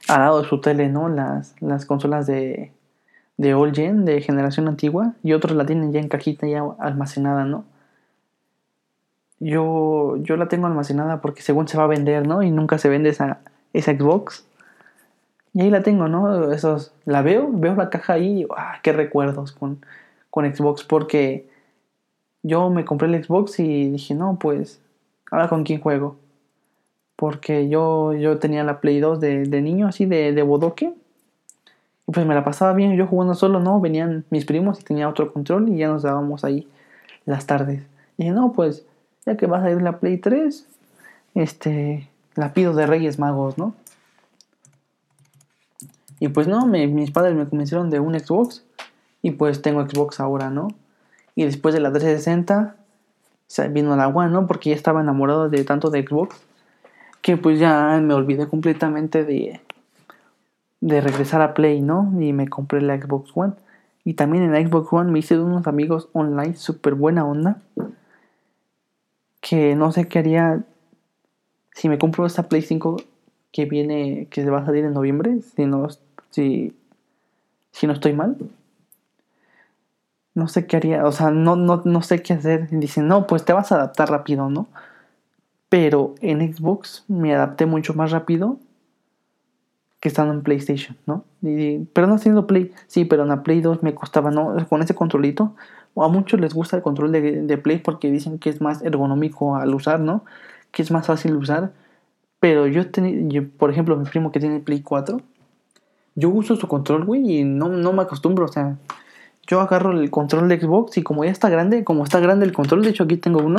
al 0.08 0.20
lado 0.20 0.42
de 0.42 0.48
su 0.48 0.60
tele, 0.60 0.88
¿no? 0.88 1.08
Las, 1.08 1.54
las 1.60 1.84
consolas 1.84 2.26
de, 2.26 2.72
de 3.36 3.54
old 3.54 3.74
gen, 3.74 4.04
de 4.04 4.20
generación 4.22 4.68
antigua, 4.68 5.12
y 5.22 5.34
otros 5.34 5.56
la 5.56 5.66
tienen 5.66 5.92
ya 5.92 6.00
en 6.00 6.08
cajita, 6.08 6.46
ya 6.46 6.62
almacenada, 6.78 7.44
¿no? 7.44 7.64
Yo, 9.38 10.16
yo 10.18 10.36
la 10.38 10.48
tengo 10.48 10.66
almacenada 10.66 11.20
porque 11.20 11.42
según 11.42 11.68
se 11.68 11.76
va 11.76 11.84
a 11.84 11.88
vender, 11.88 12.26
¿no? 12.26 12.42
Y 12.42 12.50
nunca 12.50 12.78
se 12.78 12.88
vende 12.88 13.10
esa, 13.10 13.40
esa 13.74 13.92
Xbox. 13.92 14.46
Y 15.52 15.62
ahí 15.62 15.70
la 15.70 15.82
tengo, 15.82 16.08
¿no? 16.08 16.52
Esos, 16.52 16.94
la 17.04 17.20
veo, 17.20 17.50
veo 17.52 17.74
la 17.74 17.90
caja 17.90 18.14
ahí 18.14 18.46
¡ah! 18.56 18.78
qué 18.82 18.92
recuerdos 18.92 19.52
con, 19.52 19.84
con 20.30 20.54
Xbox, 20.54 20.84
porque 20.84 21.50
yo 22.46 22.70
me 22.70 22.84
compré 22.84 23.08
el 23.08 23.24
Xbox 23.24 23.58
y 23.60 23.90
dije, 23.90 24.14
no, 24.14 24.38
pues, 24.38 24.80
ahora 25.30 25.48
con 25.48 25.64
quién 25.64 25.80
juego. 25.80 26.16
Porque 27.16 27.68
yo, 27.68 28.12
yo 28.12 28.38
tenía 28.38 28.64
la 28.64 28.80
Play 28.80 29.00
2 29.00 29.20
de, 29.20 29.44
de 29.44 29.62
niño, 29.62 29.88
así 29.88 30.06
de, 30.06 30.32
de 30.32 30.42
bodoque 30.42 30.92
pues 32.06 32.24
me 32.24 32.34
la 32.34 32.44
pasaba 32.44 32.72
bien, 32.72 32.96
yo 32.96 33.06
jugando 33.06 33.34
solo, 33.34 33.58
¿no? 33.60 33.80
Venían 33.80 34.24
mis 34.30 34.44
primos 34.44 34.80
y 34.80 34.84
tenía 34.84 35.08
otro 35.08 35.32
control 35.32 35.68
y 35.68 35.78
ya 35.78 35.88
nos 35.88 36.02
dábamos 36.02 36.44
ahí 36.44 36.68
las 37.24 37.46
tardes. 37.46 37.82
Y 38.16 38.22
dije, 38.22 38.30
no, 38.32 38.52
pues, 38.52 38.86
ya 39.24 39.36
que 39.36 39.46
vas 39.46 39.64
a 39.64 39.70
ir 39.70 39.78
a 39.78 39.82
la 39.82 39.98
Play 39.98 40.18
3, 40.18 40.66
este, 41.34 42.08
la 42.36 42.54
pido 42.54 42.74
de 42.74 42.86
Reyes 42.86 43.18
Magos, 43.18 43.58
¿no? 43.58 43.74
Y 46.20 46.28
pues 46.28 46.46
no, 46.46 46.64
mis 46.64 47.10
padres 47.10 47.34
me 47.34 47.46
convencieron 47.46 47.90
de 47.90 48.00
un 48.00 48.18
Xbox 48.18 48.64
y 49.20 49.32
pues 49.32 49.60
tengo 49.60 49.86
Xbox 49.86 50.18
ahora, 50.18 50.48
¿no? 50.48 50.68
Y 51.36 51.44
después 51.44 51.72
de 51.74 51.80
la 51.80 51.92
360 51.92 52.74
vino 53.70 53.94
la 53.94 54.08
One, 54.08 54.30
¿no? 54.30 54.48
Porque 54.48 54.70
ya 54.70 54.76
estaba 54.76 55.02
enamorado 55.02 55.48
de 55.48 55.62
tanto 55.62 55.90
de 55.90 56.04
Xbox 56.04 56.36
que 57.22 57.36
pues 57.36 57.58
ya 57.58 58.00
me 58.02 58.14
olvidé 58.14 58.48
completamente 58.48 59.24
de, 59.24 59.60
de 60.80 61.00
regresar 61.00 61.42
a 61.42 61.54
Play, 61.54 61.80
¿no? 61.80 62.12
Y 62.20 62.32
me 62.32 62.48
compré 62.48 62.80
la 62.80 63.00
Xbox 63.00 63.30
One. 63.34 63.54
Y 64.04 64.14
también 64.14 64.44
en 64.44 64.52
la 64.52 64.60
Xbox 64.60 64.92
One 64.92 65.10
me 65.10 65.18
hice 65.18 65.38
unos 65.38 65.66
amigos 65.66 66.08
online 66.12 66.54
súper 66.54 66.94
buena 66.94 67.24
onda. 67.24 67.60
Que 69.40 69.74
no 69.74 69.92
sé 69.92 70.08
qué 70.08 70.20
haría 70.20 70.64
si 71.74 71.88
me 71.88 71.98
compro 71.98 72.24
esta 72.24 72.48
Play 72.48 72.62
5 72.62 72.96
que 73.52 73.64
viene, 73.64 74.28
que 74.30 74.42
se 74.42 74.50
va 74.50 74.60
a 74.60 74.66
salir 74.66 74.84
en 74.84 74.94
noviembre, 74.94 75.40
si 75.54 75.66
no, 75.66 75.88
si, 76.30 76.74
si 77.72 77.86
no 77.86 77.92
estoy 77.92 78.12
mal. 78.12 78.36
No 80.36 80.48
sé 80.48 80.66
qué 80.66 80.76
haría, 80.76 81.04
o 81.06 81.12
sea, 81.12 81.30
no, 81.32 81.56
no, 81.56 81.82
no 81.84 82.02
sé 82.02 82.22
qué 82.22 82.34
hacer. 82.34 82.68
Dicen, 82.70 83.08
no, 83.08 83.26
pues 83.26 83.44
te 83.44 83.52
vas 83.52 83.72
a 83.72 83.76
adaptar 83.76 84.10
rápido, 84.10 84.50
¿no? 84.50 84.68
Pero 85.70 86.14
en 86.20 86.54
Xbox 86.54 87.04
me 87.08 87.34
adapté 87.34 87.66
mucho 87.66 87.94
más 87.94 88.12
rápido 88.12 88.58
que 90.00 90.08
estando 90.08 90.34
en 90.34 90.42
PlayStation, 90.42 90.96
¿no? 91.06 91.24
pero 91.94 92.06
no 92.06 92.14
haciendo 92.14 92.46
Play, 92.46 92.72
sí, 92.86 93.04
pero 93.04 93.22
en 93.22 93.28
la 93.30 93.42
Play 93.42 93.60
2 93.60 93.82
me 93.82 93.94
costaba, 93.94 94.30
¿no? 94.30 94.54
Con 94.68 94.82
ese 94.82 94.94
controlito. 94.94 95.54
A 95.96 96.08
muchos 96.08 96.38
les 96.38 96.52
gusta 96.52 96.76
el 96.76 96.82
control 96.82 97.12
de, 97.12 97.58
Play 97.58 97.78
porque 97.78 98.10
dicen 98.10 98.38
que 98.38 98.50
es 98.50 98.60
más 98.60 98.82
ergonómico 98.82 99.56
al 99.56 99.74
usar, 99.74 100.00
¿no? 100.00 100.24
Que 100.70 100.82
es 100.82 100.90
más 100.90 101.06
fácil 101.06 101.34
usar. 101.36 101.72
Pero 102.40 102.66
yo, 102.66 102.90
tenía, 102.90 103.48
por 103.58 103.70
ejemplo, 103.70 103.96
mi 103.96 104.04
primo 104.04 104.32
que 104.32 104.40
tiene 104.40 104.60
Play 104.60 104.82
4, 104.82 105.20
yo 106.16 106.30
uso 106.30 106.56
su 106.56 106.68
control, 106.68 107.04
güey, 107.04 107.40
y 107.40 107.44
no, 107.44 107.68
no 107.68 107.92
me 107.92 108.02
acostumbro, 108.02 108.46
o 108.46 108.48
sea, 108.48 108.76
yo 109.46 109.60
agarro 109.60 109.92
el 109.92 110.10
control 110.10 110.48
de 110.48 110.60
Xbox 110.60 110.98
y 110.98 111.02
como 111.02 111.24
ya 111.24 111.30
está 111.30 111.48
grande, 111.48 111.84
como 111.84 112.04
está 112.04 112.20
grande 112.20 112.46
el 112.46 112.52
control, 112.52 112.82
de 112.82 112.90
hecho 112.90 113.04
aquí 113.04 113.16
tengo 113.16 113.40
uno, 113.40 113.58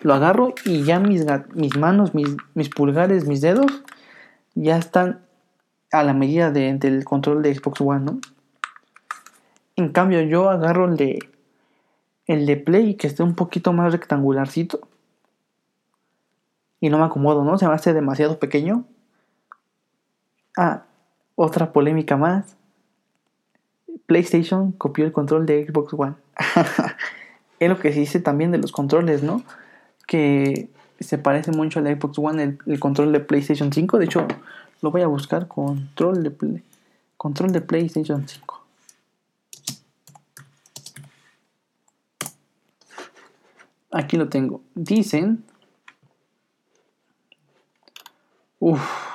lo 0.00 0.14
agarro 0.14 0.54
y 0.64 0.84
ya 0.84 1.00
mis, 1.00 1.26
mis 1.54 1.76
manos, 1.76 2.14
mis, 2.14 2.28
mis 2.54 2.68
pulgares, 2.68 3.26
mis 3.26 3.40
dedos, 3.40 3.82
ya 4.54 4.76
están 4.76 5.20
a 5.92 6.02
la 6.02 6.14
medida 6.14 6.50
de, 6.50 6.74
del 6.74 7.04
control 7.04 7.42
de 7.42 7.54
Xbox 7.54 7.80
One. 7.80 8.20
En 9.76 9.90
cambio, 9.90 10.20
yo 10.22 10.50
agarro 10.50 10.86
el 10.86 10.96
de, 10.96 11.18
el 12.26 12.46
de 12.46 12.56
Play, 12.56 12.96
que 12.96 13.06
esté 13.06 13.22
un 13.22 13.34
poquito 13.34 13.72
más 13.72 13.92
rectangularcito. 13.92 14.80
Y 16.80 16.90
no 16.90 16.98
me 16.98 17.04
acomodo, 17.04 17.44
¿no? 17.44 17.58
Se 17.58 17.66
me 17.66 17.74
hace 17.74 17.92
demasiado 17.92 18.38
pequeño. 18.38 18.84
Ah, 20.56 20.84
otra 21.36 21.72
polémica 21.72 22.16
más. 22.16 22.57
PlayStation 24.08 24.72
copió 24.72 25.04
el 25.04 25.12
control 25.12 25.44
de 25.44 25.66
Xbox 25.66 25.92
One. 25.92 26.14
es 27.60 27.68
lo 27.68 27.78
que 27.78 27.92
se 27.92 28.00
dice 28.00 28.20
también 28.20 28.50
de 28.50 28.56
los 28.56 28.72
controles, 28.72 29.22
¿no? 29.22 29.42
Que 30.06 30.70
se 30.98 31.18
parece 31.18 31.52
mucho 31.52 31.78
al 31.78 31.86
Xbox 31.86 32.18
One, 32.18 32.42
el, 32.42 32.58
el 32.64 32.80
control 32.80 33.12
de 33.12 33.20
PlayStation 33.20 33.70
5. 33.70 33.98
De 33.98 34.06
hecho, 34.06 34.26
lo 34.80 34.90
voy 34.90 35.02
a 35.02 35.08
buscar 35.08 35.46
control 35.46 36.22
de 36.22 36.30
play, 36.30 36.62
control 37.18 37.52
de 37.52 37.60
PlayStation 37.60 38.26
5. 38.26 38.64
Aquí 43.90 44.16
lo 44.16 44.30
tengo. 44.30 44.62
Dicen. 44.74 45.44
Uf. 48.58 49.07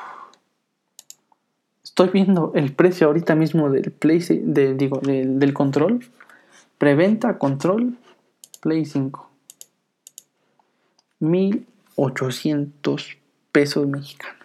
Estoy 1.93 2.09
viendo 2.09 2.51
el 2.55 2.73
precio 2.73 3.05
ahorita 3.05 3.35
mismo 3.35 3.69
del 3.69 3.91
Play 3.91 4.17
digo, 4.17 4.97
del, 4.97 5.37
del 5.37 5.53
control. 5.53 6.03
Preventa 6.79 7.37
control 7.37 7.99
Play 8.61 8.83
5. 8.83 9.29
1800 11.19 13.17
pesos 13.51 13.85
mexicanos. 13.85 14.39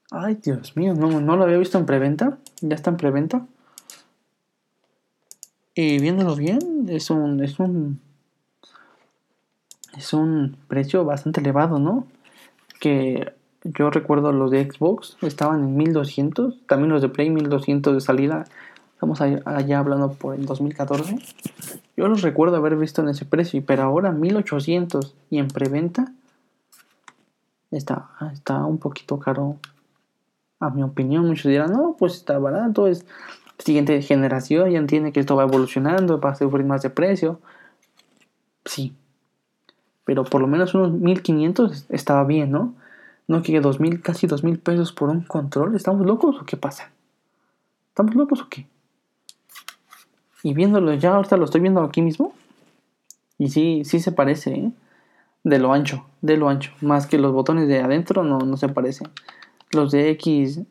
Ay, 0.10 0.36
Dios 0.36 0.78
mío, 0.78 0.94
no, 0.94 1.20
no 1.20 1.36
lo 1.36 1.44
había 1.44 1.58
visto 1.58 1.78
en 1.78 1.86
preventa. 1.86 2.38
Ya 2.62 2.76
está 2.76 2.92
en 2.92 2.98
preventa. 2.98 3.46
Y 5.74 6.00
viéndolo 6.00 6.36
bien, 6.36 6.88
es 6.90 7.10
un, 7.10 7.42
es 7.42 7.60
un, 7.60 8.02
es 9.98 10.14
un 10.14 10.58
precio 10.68 11.06
bastante 11.06 11.40
elevado, 11.40 11.80
¿no? 11.80 12.08
Que 12.80 13.34
yo 13.64 13.90
recuerdo 13.90 14.32
los 14.34 14.52
de 14.52 14.70
Xbox 14.70 15.18
estaban 15.22 15.64
en 15.64 15.78
1200, 15.78 16.66
también 16.68 16.90
los 16.90 17.02
de 17.02 17.10
Play 17.10 17.30
1200 17.30 17.94
de 17.94 18.02
salida. 18.02 18.46
Estamos 18.94 19.22
allá 19.22 19.80
hablando 19.80 20.12
por 20.14 20.36
el 20.36 20.46
2014. 20.46 21.18
Yo 21.96 22.08
los 22.08 22.22
recuerdo 22.22 22.58
haber 22.58 22.76
visto 22.76 23.02
en 23.02 23.10
ese 23.10 23.26
precio, 23.26 23.64
pero 23.66 23.84
ahora 23.84 24.12
1800 24.12 25.16
y 25.30 25.38
en 25.40 25.48
preventa 25.48 26.12
está, 27.72 28.10
está 28.34 28.66
un 28.66 28.78
poquito 28.78 29.20
caro. 29.20 29.58
A 30.60 30.70
mi 30.70 30.84
opinión, 30.84 31.26
muchos 31.26 31.50
dirán, 31.50 31.72
no, 31.72 31.96
pues 31.98 32.14
está 32.14 32.38
barato, 32.38 32.86
es 32.86 33.04
siguiente 33.58 34.02
generación, 34.02 34.70
ya 34.72 34.80
entiende 34.80 35.12
que 35.12 35.20
esto 35.20 35.36
va 35.36 35.44
evolucionando, 35.44 36.20
va 36.20 36.32
a 36.32 36.36
sufrir 36.36 36.66
más 36.66 36.82
de 36.82 36.90
precio. 36.90 37.40
Sí, 38.66 38.94
Pero 40.06 40.24
por 40.24 40.42
lo 40.42 40.48
menos 40.48 40.74
unos 40.74 40.92
1500 40.92 41.86
estaba 41.90 42.24
bien, 42.24 42.52
¿no? 42.52 42.74
No 43.28 43.42
que 43.42 43.60
2000, 43.62 44.02
casi 44.02 44.28
2000 44.28 44.60
pesos 44.60 44.92
por 44.92 45.10
un 45.10 45.22
control. 45.22 45.76
¿Estamos 45.76 46.06
locos 46.06 46.38
o 46.42 46.46
qué 46.46 46.58
pasa? 46.58 46.92
¿Estamos 47.90 48.16
locos 48.16 48.42
o 48.42 48.50
qué? 48.50 48.68
Y 50.44 50.54
viéndolo 50.54 50.94
ya, 50.96 51.16
ahorita 51.16 51.38
lo 51.38 51.46
estoy 51.46 51.62
viendo 51.62 51.82
aquí 51.82 52.02
mismo. 52.02 52.34
Y 53.38 53.50
sí, 53.50 53.84
sí 53.86 54.00
se 54.00 54.12
parece, 54.12 54.54
¿eh? 54.54 54.72
De 55.44 55.60
lo 55.60 55.74
ancho, 55.74 56.06
de 56.22 56.38
lo 56.38 56.50
ancho. 56.50 56.72
Más 56.82 57.08
que 57.08 57.18
los 57.18 57.32
botones 57.32 57.68
de 57.68 57.80
adentro 57.80 58.24
no, 58.24 58.40
no 58.40 58.58
se 58.58 58.70
parecen. 58.70 59.10
Los 59.72 59.92
de 59.92 60.10
X, 60.12 60.62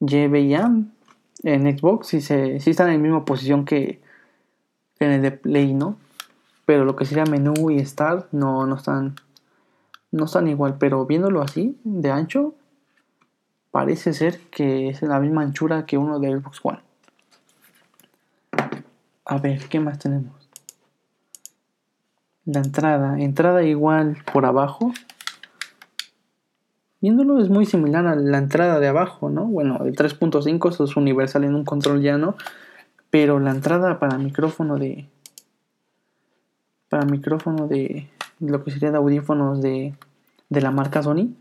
Y, 0.00 0.26
B 0.28 0.40
y 0.40 0.54
A 0.54 0.70
en 1.42 1.78
Xbox 1.78 2.08
sí, 2.08 2.20
se, 2.20 2.56
están 2.56 2.88
en 2.88 2.94
la 2.94 3.02
misma 3.02 3.24
posición 3.24 3.64
que 3.64 4.00
en 4.98 5.10
el 5.10 5.22
de 5.22 5.32
Play, 5.32 5.72
¿no? 5.72 5.96
Pero 6.66 6.84
lo 6.84 6.96
que 6.96 7.04
sería 7.04 7.24
menú 7.24 7.70
y 7.70 7.84
Start 7.84 8.32
no, 8.32 8.66
no 8.66 8.76
están 8.76 9.16
no 10.12 10.24
están 10.24 10.48
igual, 10.48 10.76
pero 10.78 11.06
viéndolo 11.06 11.40
así, 11.40 11.78
de 11.84 12.10
ancho, 12.10 12.54
parece 13.70 14.12
ser 14.12 14.40
que 14.50 14.88
es 14.88 15.02
la 15.02 15.20
misma 15.20 15.42
anchura 15.42 15.86
que 15.86 15.98
uno 15.98 16.18
de 16.18 16.36
Xbox 16.36 16.60
One. 16.64 16.80
A 19.24 19.38
ver, 19.38 19.68
¿qué 19.68 19.78
más 19.78 19.98
tenemos? 19.98 20.34
La 22.44 22.60
entrada, 22.60 23.20
entrada 23.20 23.62
igual 23.62 24.18
por 24.32 24.44
abajo. 24.44 24.92
Viéndolo 27.00 27.40
es 27.40 27.48
muy 27.48 27.64
similar 27.64 28.06
a 28.06 28.14
la 28.14 28.38
entrada 28.38 28.78
de 28.78 28.88
abajo, 28.88 29.30
¿no? 29.30 29.46
Bueno, 29.46 29.78
el 29.84 29.96
3.5 29.96 30.68
eso 30.68 30.84
es 30.84 30.96
universal 30.96 31.44
en 31.44 31.54
un 31.54 31.64
control 31.64 32.02
llano, 32.02 32.36
pero 33.08 33.40
la 33.40 33.50
entrada 33.50 33.98
para 33.98 34.18
micrófono 34.18 34.76
de 34.76 35.08
para 36.90 37.04
micrófono 37.06 37.68
de 37.68 38.10
lo 38.40 38.64
que 38.64 38.72
sería 38.72 38.90
de 38.90 38.98
audífonos 38.98 39.62
de, 39.62 39.94
de 40.48 40.60
la 40.60 40.72
marca 40.72 41.02
Sony 41.02 41.34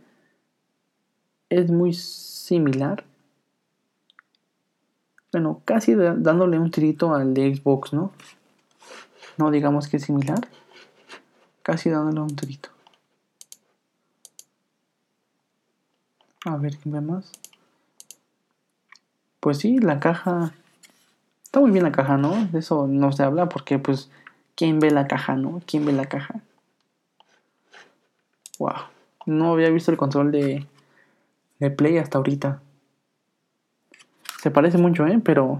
es 1.49 1.71
muy 1.71 1.93
similar. 1.93 3.03
Bueno, 5.31 5.61
casi 5.65 5.95
dándole 5.95 6.57
un 6.59 6.71
tirito 6.71 7.13
al 7.13 7.33
de 7.33 7.55
Xbox, 7.55 7.93
¿no? 7.93 8.11
No 9.37 9.51
digamos 9.51 9.87
que 9.87 9.97
es 9.97 10.03
similar. 10.03 10.47
Casi 11.63 11.89
dándole 11.89 12.21
un 12.21 12.35
tirito. 12.35 12.69
A 16.45 16.55
ver 16.57 16.77
qué 16.77 16.89
ve 16.89 17.01
más. 17.01 17.31
Pues 19.39 19.57
sí, 19.59 19.79
la 19.79 19.99
caja. 19.99 20.53
Está 21.43 21.59
muy 21.59 21.71
bien 21.71 21.83
la 21.83 21.91
caja, 21.91 22.17
¿no? 22.17 22.45
De 22.51 22.59
eso 22.59 22.87
no 22.87 23.11
se 23.11 23.23
habla 23.23 23.49
porque, 23.49 23.79
pues, 23.79 24.09
¿quién 24.55 24.79
ve 24.79 24.91
la 24.91 25.07
caja, 25.07 25.35
no? 25.35 25.61
¿Quién 25.65 25.85
ve 25.85 25.93
la 25.93 26.05
caja? 26.05 26.41
Wow. 28.59 28.75
No 29.25 29.53
había 29.53 29.69
visto 29.69 29.91
el 29.91 29.97
control 29.97 30.31
de, 30.31 30.67
de 31.59 31.71
Play 31.71 31.97
hasta 31.97 32.17
ahorita. 32.17 32.61
Se 34.41 34.51
parece 34.51 34.77
mucho, 34.77 35.07
¿eh? 35.07 35.19
Pero 35.23 35.59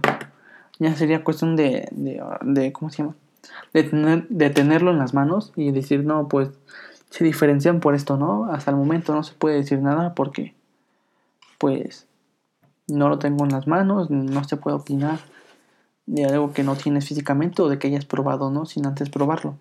ya 0.80 0.96
sería 0.96 1.24
cuestión 1.24 1.56
de, 1.56 1.88
de, 1.92 2.22
de 2.42 2.72
¿cómo 2.72 2.90
se 2.90 3.04
llama? 3.04 3.16
De, 3.74 3.84
tener, 3.84 4.28
de 4.30 4.50
tenerlo 4.50 4.92
en 4.92 5.00
las 5.00 5.14
manos 5.14 5.54
y 5.56 5.72
decir, 5.72 6.04
no, 6.06 6.28
pues 6.28 6.50
se 7.10 7.24
diferencian 7.24 7.80
por 7.80 7.96
esto, 7.96 8.18
¿no? 8.18 8.46
Hasta 8.46 8.72
el 8.72 8.78
momento 8.78 9.14
no 9.14 9.24
se 9.24 9.34
puede 9.34 9.58
decir 9.58 9.80
nada 9.80 10.14
porque, 10.14 10.54
pues, 11.60 12.08
no 12.88 13.10
lo 13.10 13.20
tengo 13.20 13.46
en 13.46 13.52
las 13.52 13.68
manos, 13.68 14.10
no 14.10 14.44
se 14.44 14.58
puede 14.58 14.78
opinar 14.78 15.20
de 16.08 16.26
algo 16.26 16.54
que 16.54 16.64
no 16.64 16.76
tienes 16.76 17.08
físicamente 17.08 17.62
o 17.62 17.70
de 17.70 17.78
que 17.78 17.88
hayas 17.88 18.06
probado, 18.06 18.50
¿no? 18.50 18.66
Sin 18.66 18.88
antes 18.88 19.12
probarlo. 19.12 19.56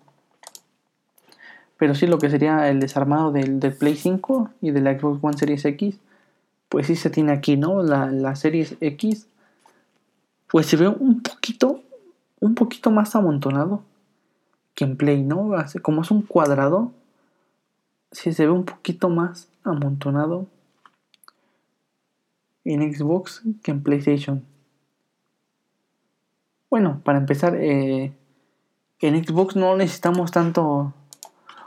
Pero 1.77 1.93
sí, 1.93 2.07
lo 2.07 2.17
que 2.17 2.31
sería 2.31 2.69
el 2.69 2.79
desarmado 2.79 3.31
del, 3.31 3.59
del 3.59 3.73
Play 3.73 3.95
5 3.95 4.49
y 4.61 4.71
de 4.71 4.81
la 4.81 4.97
Xbox 4.97 5.23
One 5.23 5.37
Series 5.37 5.63
X, 5.63 5.99
pues 6.67 6.87
sí 6.87 6.95
se 6.95 7.11
tiene 7.11 7.31
aquí, 7.31 7.55
¿no? 7.55 7.83
La, 7.83 8.07
la 8.07 8.35
Series 8.35 8.75
X, 8.81 9.27
pues 10.47 10.65
se 10.65 10.75
ve 10.75 10.87
un 10.87 11.21
poquito, 11.21 11.83
un 12.39 12.55
poquito 12.55 12.89
más 12.89 13.15
amontonado 13.15 13.83
que 14.73 14.85
en 14.85 14.97
Play, 14.97 15.21
¿no? 15.21 15.51
Como 15.83 16.01
es 16.01 16.09
un 16.09 16.23
cuadrado, 16.23 16.91
sí 18.11 18.33
se 18.33 18.45
ve 18.45 18.51
un 18.51 18.65
poquito 18.65 19.09
más 19.09 19.47
amontonado 19.63 20.47
en 22.73 22.93
Xbox 22.93 23.41
que 23.63 23.71
en 23.71 23.81
PlayStation. 23.81 24.43
Bueno, 26.69 27.01
para 27.03 27.17
empezar, 27.17 27.55
eh, 27.55 28.13
en 28.99 29.25
Xbox 29.25 29.55
no 29.55 29.75
necesitamos 29.75 30.31
tanto, 30.31 30.93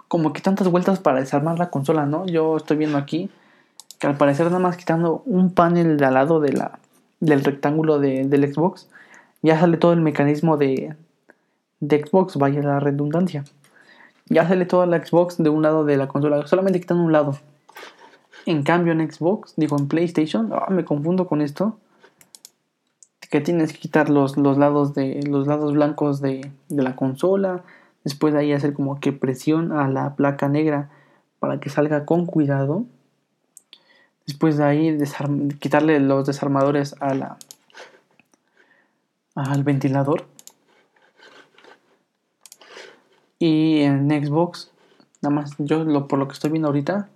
como 0.07 0.33
que 0.33 0.41
tantas 0.41 0.69
vueltas 0.69 1.01
para 1.01 1.19
desarmar 1.19 1.59
la 1.59 1.71
consola, 1.71 2.07
¿no? 2.07 2.25
Yo 2.27 2.57
estoy 2.57 2.77
viendo 2.77 2.99
aquí 2.99 3.31
que 3.99 4.07
al 4.07 4.17
parecer 4.17 4.47
nada 4.47 4.61
más 4.61 4.77
quitando 4.77 5.23
un 5.27 5.53
panel 5.53 5.97
de 5.97 6.05
al 6.05 6.15
lado 6.15 6.41
de 6.41 6.53
la, 6.53 6.79
del 7.21 7.43
rectángulo 7.43 7.99
de, 7.99 8.25
del 8.25 8.53
Xbox, 8.53 8.89
ya 9.43 9.59
sale 9.59 9.79
todo 9.79 9.93
el 9.93 10.01
mecanismo 10.01 10.57
de, 10.57 10.95
de 11.81 12.05
Xbox, 12.05 12.37
vaya 12.37 12.63
la 12.63 12.79
redundancia. 12.79 13.45
Ya 14.27 14.47
sale 14.47 14.67
toda 14.67 14.87
la 14.87 15.05
Xbox 15.05 15.37
de 15.39 15.51
un 15.51 15.63
lado 15.63 15.85
de 15.85 15.97
la 15.97 16.07
consola, 16.07 16.47
solamente 16.47 16.81
quitando 16.81 17.03
un 17.03 17.13
lado. 17.13 17.39
En 18.45 18.65
cambio 18.65 18.93
en 18.93 19.11
Xbox, 19.11 19.55
digo 19.57 19.79
en 19.79 19.89
PlayStation, 19.89 20.53
ah, 20.53 20.69
me 20.71 20.85
confundo 20.85 21.27
con 21.27 21.43
esto 21.43 21.79
que 23.33 23.41
tienes 23.41 23.73
que 23.73 23.79
quitar 23.79 24.11
los, 24.11 24.37
los 24.37 24.59
lados 24.59 24.93
de 24.93 25.23
los 25.27 25.47
lados 25.47 25.73
blancos 25.73 26.21
de, 26.21 26.53
la 26.69 26.97
consola 26.97 27.65
después 28.05 28.35
de 28.35 28.41
ahí 28.41 28.53
hacer 28.53 28.75
como 28.75 29.01
que 29.01 29.13
presión 29.13 29.73
a 29.73 29.89
la 29.89 30.17
placa 30.17 30.51
negra 30.51 30.91
para 31.39 31.59
que 31.59 31.71
salga 31.71 32.05
con 32.05 32.27
cuidado 32.27 32.85
después 34.27 34.59
de 34.59 34.65
ahí 34.65 34.99
quitarle 35.61 35.99
los 35.99 36.27
desarmadores 36.27 36.95
a 37.01 37.15
la 37.15 37.39
al 39.35 39.65
ventilador. 39.65 40.27
Y 43.39 43.81
en 43.81 44.11
Xbox 44.11 44.73
nada 45.23 45.35
más 45.35 45.55
yo 45.57 46.07
por 46.07 46.19
lo 46.19 46.29
que 46.29 46.35
estoy 46.35 46.51
viendo 46.51 46.69
ahorita 46.69 47.09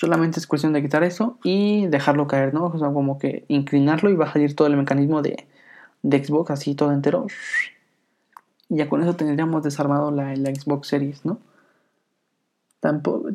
Solamente 0.00 0.40
es 0.40 0.46
cuestión 0.46 0.72
de 0.72 0.80
quitar 0.80 1.04
eso 1.04 1.36
y 1.44 1.86
dejarlo 1.88 2.26
caer, 2.26 2.54
¿no? 2.54 2.68
O 2.68 2.78
sea, 2.78 2.88
como 2.88 3.18
que 3.18 3.44
inclinarlo 3.48 4.08
y 4.08 4.16
va 4.16 4.24
a 4.24 4.32
salir 4.32 4.56
todo 4.56 4.66
el 4.66 4.78
mecanismo 4.78 5.20
de, 5.20 5.46
Xbox 6.02 6.50
así 6.50 6.74
todo 6.74 6.92
entero. 6.92 7.26
Y 8.70 8.76
ya 8.76 8.88
con 8.88 9.02
eso 9.02 9.14
tendríamos 9.14 9.62
desarmado 9.62 10.10
la, 10.10 10.34
Xbox 10.34 10.88
Series, 10.88 11.26
¿no? 11.26 11.38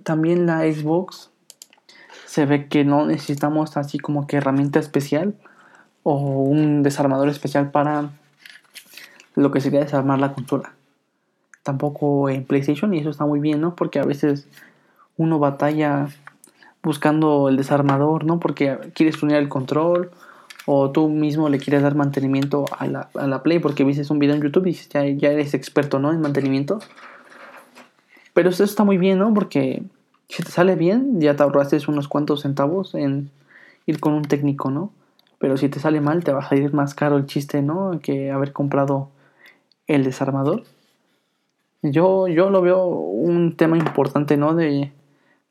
también 0.02 0.48
la 0.48 0.62
Xbox 0.62 1.30
se 2.26 2.48
ve 2.48 2.68
que 2.68 2.84
no 2.84 3.06
necesitamos 3.06 3.78
así 3.78 4.00
como 4.00 4.26
que 4.26 4.38
herramienta 4.38 4.80
especial 4.80 5.36
o 6.02 6.16
un 6.16 6.82
desarmador 6.82 7.30
especial 7.30 7.70
para 7.70 8.10
lo 9.36 9.52
que 9.52 9.62
sería 9.62 9.82
desarmar 9.82 10.18
la 10.18 10.34
consola. 10.34 10.74
Tampoco 11.62 12.28
en 12.28 12.44
PlayStation 12.44 12.92
y 12.96 13.02
eso 13.02 13.12
está 13.12 13.28
muy 13.28 13.40
bien, 13.40 13.62
¿no? 13.62 13.76
Porque 13.76 14.00
a 14.00 14.04
veces 14.04 14.48
uno 15.16 15.38
batalla 15.38 16.10
buscando 16.86 17.50
el 17.50 17.58
desarmador, 17.58 18.24
¿no? 18.24 18.40
Porque 18.40 18.78
quieres 18.94 19.18
tunear 19.18 19.42
el 19.42 19.50
control 19.50 20.12
o 20.68 20.92
tú 20.92 21.10
mismo 21.10 21.50
le 21.50 21.58
quieres 21.58 21.82
dar 21.82 21.96
mantenimiento 21.96 22.66
a 22.78 22.86
la, 22.88 23.10
a 23.16 23.28
la 23.28 23.44
Play 23.44 23.60
porque 23.60 23.84
viste 23.84 24.06
un 24.14 24.20
video 24.20 24.36
en 24.36 24.42
YouTube 24.42 24.68
y 24.68 24.74
ya, 24.74 25.04
ya 25.06 25.32
eres 25.32 25.54
experto, 25.54 26.00
¿no? 26.00 26.12
En 26.12 26.22
mantenimiento. 26.22 26.80
Pero 28.34 28.50
eso 28.50 28.64
está 28.64 28.84
muy 28.84 28.98
bien, 28.98 29.18
¿no? 29.18 29.34
Porque 29.34 29.84
si 30.30 30.44
te 30.44 30.52
sale 30.52 30.76
bien, 30.76 31.20
ya 31.20 31.36
te 31.36 31.44
ahorraste 31.44 31.80
unos 31.88 32.08
cuantos 32.08 32.42
centavos 32.42 32.94
en 32.94 33.32
ir 33.88 34.00
con 34.00 34.14
un 34.14 34.24
técnico, 34.24 34.70
¿no? 34.70 34.92
Pero 35.40 35.58
si 35.58 35.70
te 35.70 35.80
sale 35.80 36.02
mal, 36.02 36.24
te 36.24 36.34
va 36.34 36.40
a 36.40 36.50
salir 36.50 36.74
más 36.74 36.94
caro 36.94 37.18
el 37.18 37.26
chiste, 37.26 37.62
¿no? 37.62 38.00
Que 38.02 38.32
haber 38.32 38.54
comprado 38.54 39.10
el 39.88 40.04
desarmador. 40.04 40.64
Yo, 41.82 42.28
yo 42.28 42.50
lo 42.50 42.62
veo 42.62 42.86
un 42.86 43.56
tema 43.56 43.78
importante, 43.78 44.38
¿no? 44.38 44.56
De 44.56 44.92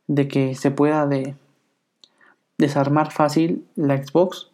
de 0.06 0.28
que 0.28 0.54
se 0.54 0.70
pueda 0.70 1.06
de 1.06 1.34
desarmar 2.58 3.10
fácil 3.10 3.66
la 3.76 3.96
Xbox 3.96 4.50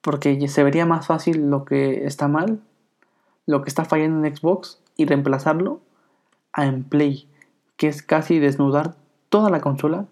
porque 0.00 0.46
se 0.48 0.62
vería 0.62 0.86
más 0.86 1.06
fácil 1.06 1.50
lo 1.50 1.64
que 1.64 2.06
está 2.06 2.28
mal, 2.28 2.60
lo 3.44 3.62
que 3.62 3.68
está 3.68 3.84
fallando 3.84 4.24
en 4.24 4.36
Xbox 4.36 4.78
y 4.96 5.04
reemplazarlo 5.04 5.80
a 6.52 6.66
en 6.66 6.84
Play, 6.84 7.26
que 7.76 7.88
es 7.88 8.02
casi 8.02 8.38
desnudar 8.38 8.94
toda 9.28 9.50
la 9.50 9.60
consola 9.60 10.06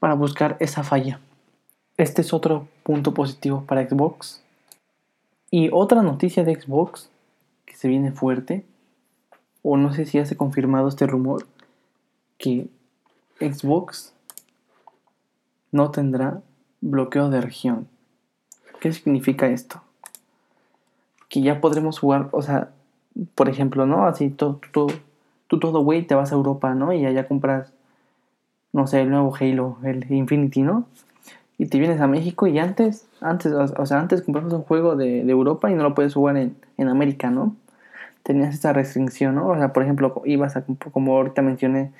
para 0.00 0.14
buscar 0.14 0.56
esa 0.60 0.84
falla. 0.84 1.20
Este 1.98 2.22
es 2.22 2.32
otro 2.32 2.66
punto 2.82 3.12
positivo 3.12 3.64
para 3.66 3.86
Xbox. 3.86 4.42
Y 5.50 5.68
otra 5.72 6.02
noticia 6.02 6.44
de 6.44 6.58
Xbox 6.58 7.10
que 7.66 7.74
se 7.74 7.88
viene 7.88 8.12
fuerte, 8.12 8.64
o 9.62 9.76
no 9.76 9.92
sé 9.92 10.06
si 10.06 10.16
ya 10.18 10.24
se 10.24 10.34
ha 10.34 10.38
confirmado 10.38 10.88
este 10.88 11.06
rumor, 11.06 11.46
que 12.38 12.68
Xbox 13.40 14.14
no 15.72 15.90
tendrá 15.90 16.40
bloqueo 16.80 17.30
de 17.30 17.40
región. 17.40 17.88
¿Qué 18.80 18.92
significa 18.92 19.48
esto? 19.48 19.82
Que 21.28 21.42
ya 21.42 21.60
podremos 21.60 21.98
jugar, 21.98 22.28
o 22.32 22.42
sea, 22.42 22.70
por 23.34 23.48
ejemplo, 23.48 23.86
¿no? 23.86 24.06
Así 24.06 24.30
tú, 24.30 24.60
tú 24.72 24.88
tú 25.48 25.58
todo 25.58 25.80
güey 25.82 26.02
te 26.02 26.14
vas 26.14 26.30
a 26.30 26.36
Europa, 26.36 26.74
¿no? 26.74 26.92
Y 26.92 27.04
allá 27.04 27.26
compras, 27.26 27.72
no 28.72 28.86
sé, 28.86 29.00
el 29.00 29.10
nuevo 29.10 29.34
Halo, 29.34 29.78
el 29.82 30.10
Infinity, 30.12 30.62
¿no? 30.62 30.86
Y 31.56 31.66
te 31.66 31.78
vienes 31.78 32.00
a 32.00 32.06
México 32.06 32.46
y 32.46 32.58
antes, 32.60 33.08
antes, 33.20 33.52
o 33.52 33.86
sea, 33.86 33.98
antes 33.98 34.22
comprabas 34.22 34.52
un 34.52 34.62
juego 34.62 34.94
de, 34.94 35.22
Europa 35.22 35.70
y 35.70 35.74
no 35.74 35.82
lo 35.82 35.94
puedes 35.94 36.14
jugar 36.14 36.36
en, 36.36 36.54
en 36.76 36.88
América, 36.88 37.30
¿no? 37.30 37.56
Tenías 38.22 38.54
esta 38.54 38.72
restricción, 38.72 39.34
¿no? 39.34 39.48
O 39.48 39.56
sea, 39.56 39.72
por 39.72 39.82
ejemplo, 39.82 40.22
ibas 40.24 40.56
a, 40.56 40.64
como 40.92 41.16
ahorita 41.16 41.42
mencioné, 41.42 41.90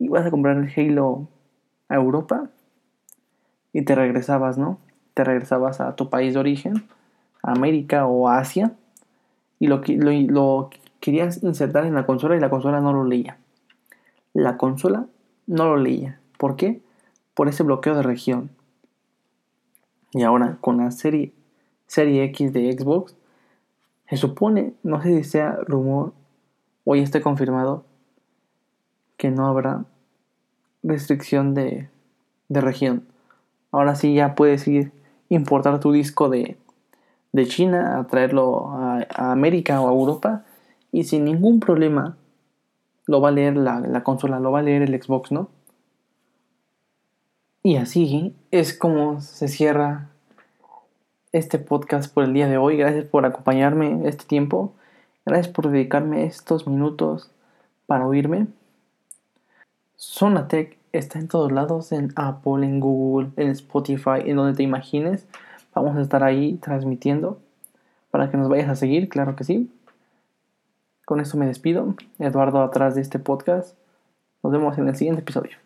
ibas 0.00 0.26
a 0.26 0.30
comprar 0.30 0.56
el 0.56 0.72
Halo 0.74 1.28
a 1.88 1.94
Europa 1.94 2.50
y 3.72 3.82
te 3.82 3.94
regresabas, 3.94 4.58
¿no? 4.58 4.78
Te 5.14 5.22
regresabas 5.22 5.80
a 5.80 5.94
tu 5.94 6.10
país 6.10 6.34
de 6.34 6.40
origen, 6.40 6.88
a 7.42 7.52
América 7.52 8.06
o 8.06 8.28
Asia, 8.28 8.72
y 9.60 9.68
lo, 9.68 9.82
lo, 9.86 10.10
lo 10.10 10.70
querías 10.98 11.42
insertar 11.42 11.84
en 11.84 11.94
la 11.94 12.06
consola 12.06 12.36
y 12.36 12.40
la 12.40 12.50
consola 12.50 12.80
no 12.80 12.92
lo 12.92 13.04
leía. 13.04 13.36
La 14.32 14.56
consola 14.56 15.06
no 15.46 15.66
lo 15.66 15.76
leía. 15.76 16.18
¿Por 16.38 16.56
qué? 16.56 16.80
Por 17.34 17.48
ese 17.48 17.62
bloqueo 17.62 17.94
de 17.94 18.02
región. 18.02 18.50
Y 20.12 20.22
ahora 20.22 20.56
con 20.60 20.78
la 20.78 20.90
serie, 20.90 21.32
serie 21.86 22.24
X 22.24 22.52
de 22.52 22.72
Xbox, 22.72 23.14
se 24.08 24.16
supone, 24.16 24.74
no 24.82 25.00
sé 25.02 25.22
si 25.22 25.24
sea 25.30 25.58
rumor 25.66 26.12
o 26.84 26.96
ya 26.96 27.02
está 27.02 27.20
confirmado, 27.20 27.84
que 29.20 29.30
no 29.30 29.48
habrá 29.48 29.84
restricción 30.82 31.52
de, 31.52 31.90
de 32.48 32.60
región. 32.62 33.06
Ahora 33.70 33.94
sí 33.94 34.14
ya 34.14 34.34
puedes 34.34 34.66
ir 34.66 34.92
importar 35.28 35.78
tu 35.78 35.92
disco 35.92 36.30
de, 36.30 36.56
de 37.32 37.46
China 37.46 37.98
a 37.98 38.06
traerlo 38.06 38.70
a, 38.70 39.04
América 39.10 39.82
o 39.82 39.88
a 39.88 39.92
Europa 39.92 40.46
y 40.90 41.04
sin 41.04 41.26
ningún 41.26 41.60
problema 41.60 42.16
lo 43.06 43.20
va 43.20 43.28
a 43.28 43.32
leer 43.32 43.58
la, 43.58 43.80
la 43.80 44.02
consola, 44.02 44.40
lo 44.40 44.52
va 44.52 44.60
a 44.60 44.62
leer 44.62 44.80
el 44.80 45.02
Xbox, 45.02 45.30
¿no? 45.30 45.50
Y 47.62 47.76
así 47.76 48.34
es 48.50 48.72
como 48.72 49.20
se 49.20 49.48
cierra 49.48 50.08
este 51.32 51.58
podcast 51.58 52.10
por 52.12 52.24
el 52.24 52.32
día 52.32 52.48
de 52.48 52.56
hoy. 52.56 52.78
Gracias 52.78 53.04
por 53.04 53.26
acompañarme 53.26 54.08
este 54.08 54.24
tiempo. 54.24 54.72
Gracias 55.26 55.48
por 55.48 55.70
dedicarme 55.70 56.24
estos 56.24 56.66
minutos 56.66 57.30
para 57.86 58.06
oírme. 58.06 58.46
Sonatec 60.00 60.78
está 60.92 61.18
en 61.18 61.28
todos 61.28 61.52
lados, 61.52 61.92
en 61.92 62.10
Apple, 62.16 62.64
en 62.64 62.80
Google, 62.80 63.32
en 63.36 63.50
Spotify, 63.50 64.22
en 64.24 64.36
donde 64.36 64.56
te 64.56 64.62
imagines. 64.62 65.26
Vamos 65.74 65.94
a 65.94 66.00
estar 66.00 66.24
ahí 66.24 66.54
transmitiendo 66.54 67.38
para 68.10 68.30
que 68.30 68.38
nos 68.38 68.48
vayas 68.48 68.70
a 68.70 68.76
seguir, 68.76 69.10
claro 69.10 69.36
que 69.36 69.44
sí. 69.44 69.70
Con 71.04 71.20
esto 71.20 71.36
me 71.36 71.44
despido. 71.44 71.96
Eduardo 72.18 72.62
atrás 72.62 72.94
de 72.94 73.02
este 73.02 73.18
podcast. 73.18 73.76
Nos 74.42 74.50
vemos 74.54 74.78
en 74.78 74.88
el 74.88 74.96
siguiente 74.96 75.20
episodio. 75.20 75.58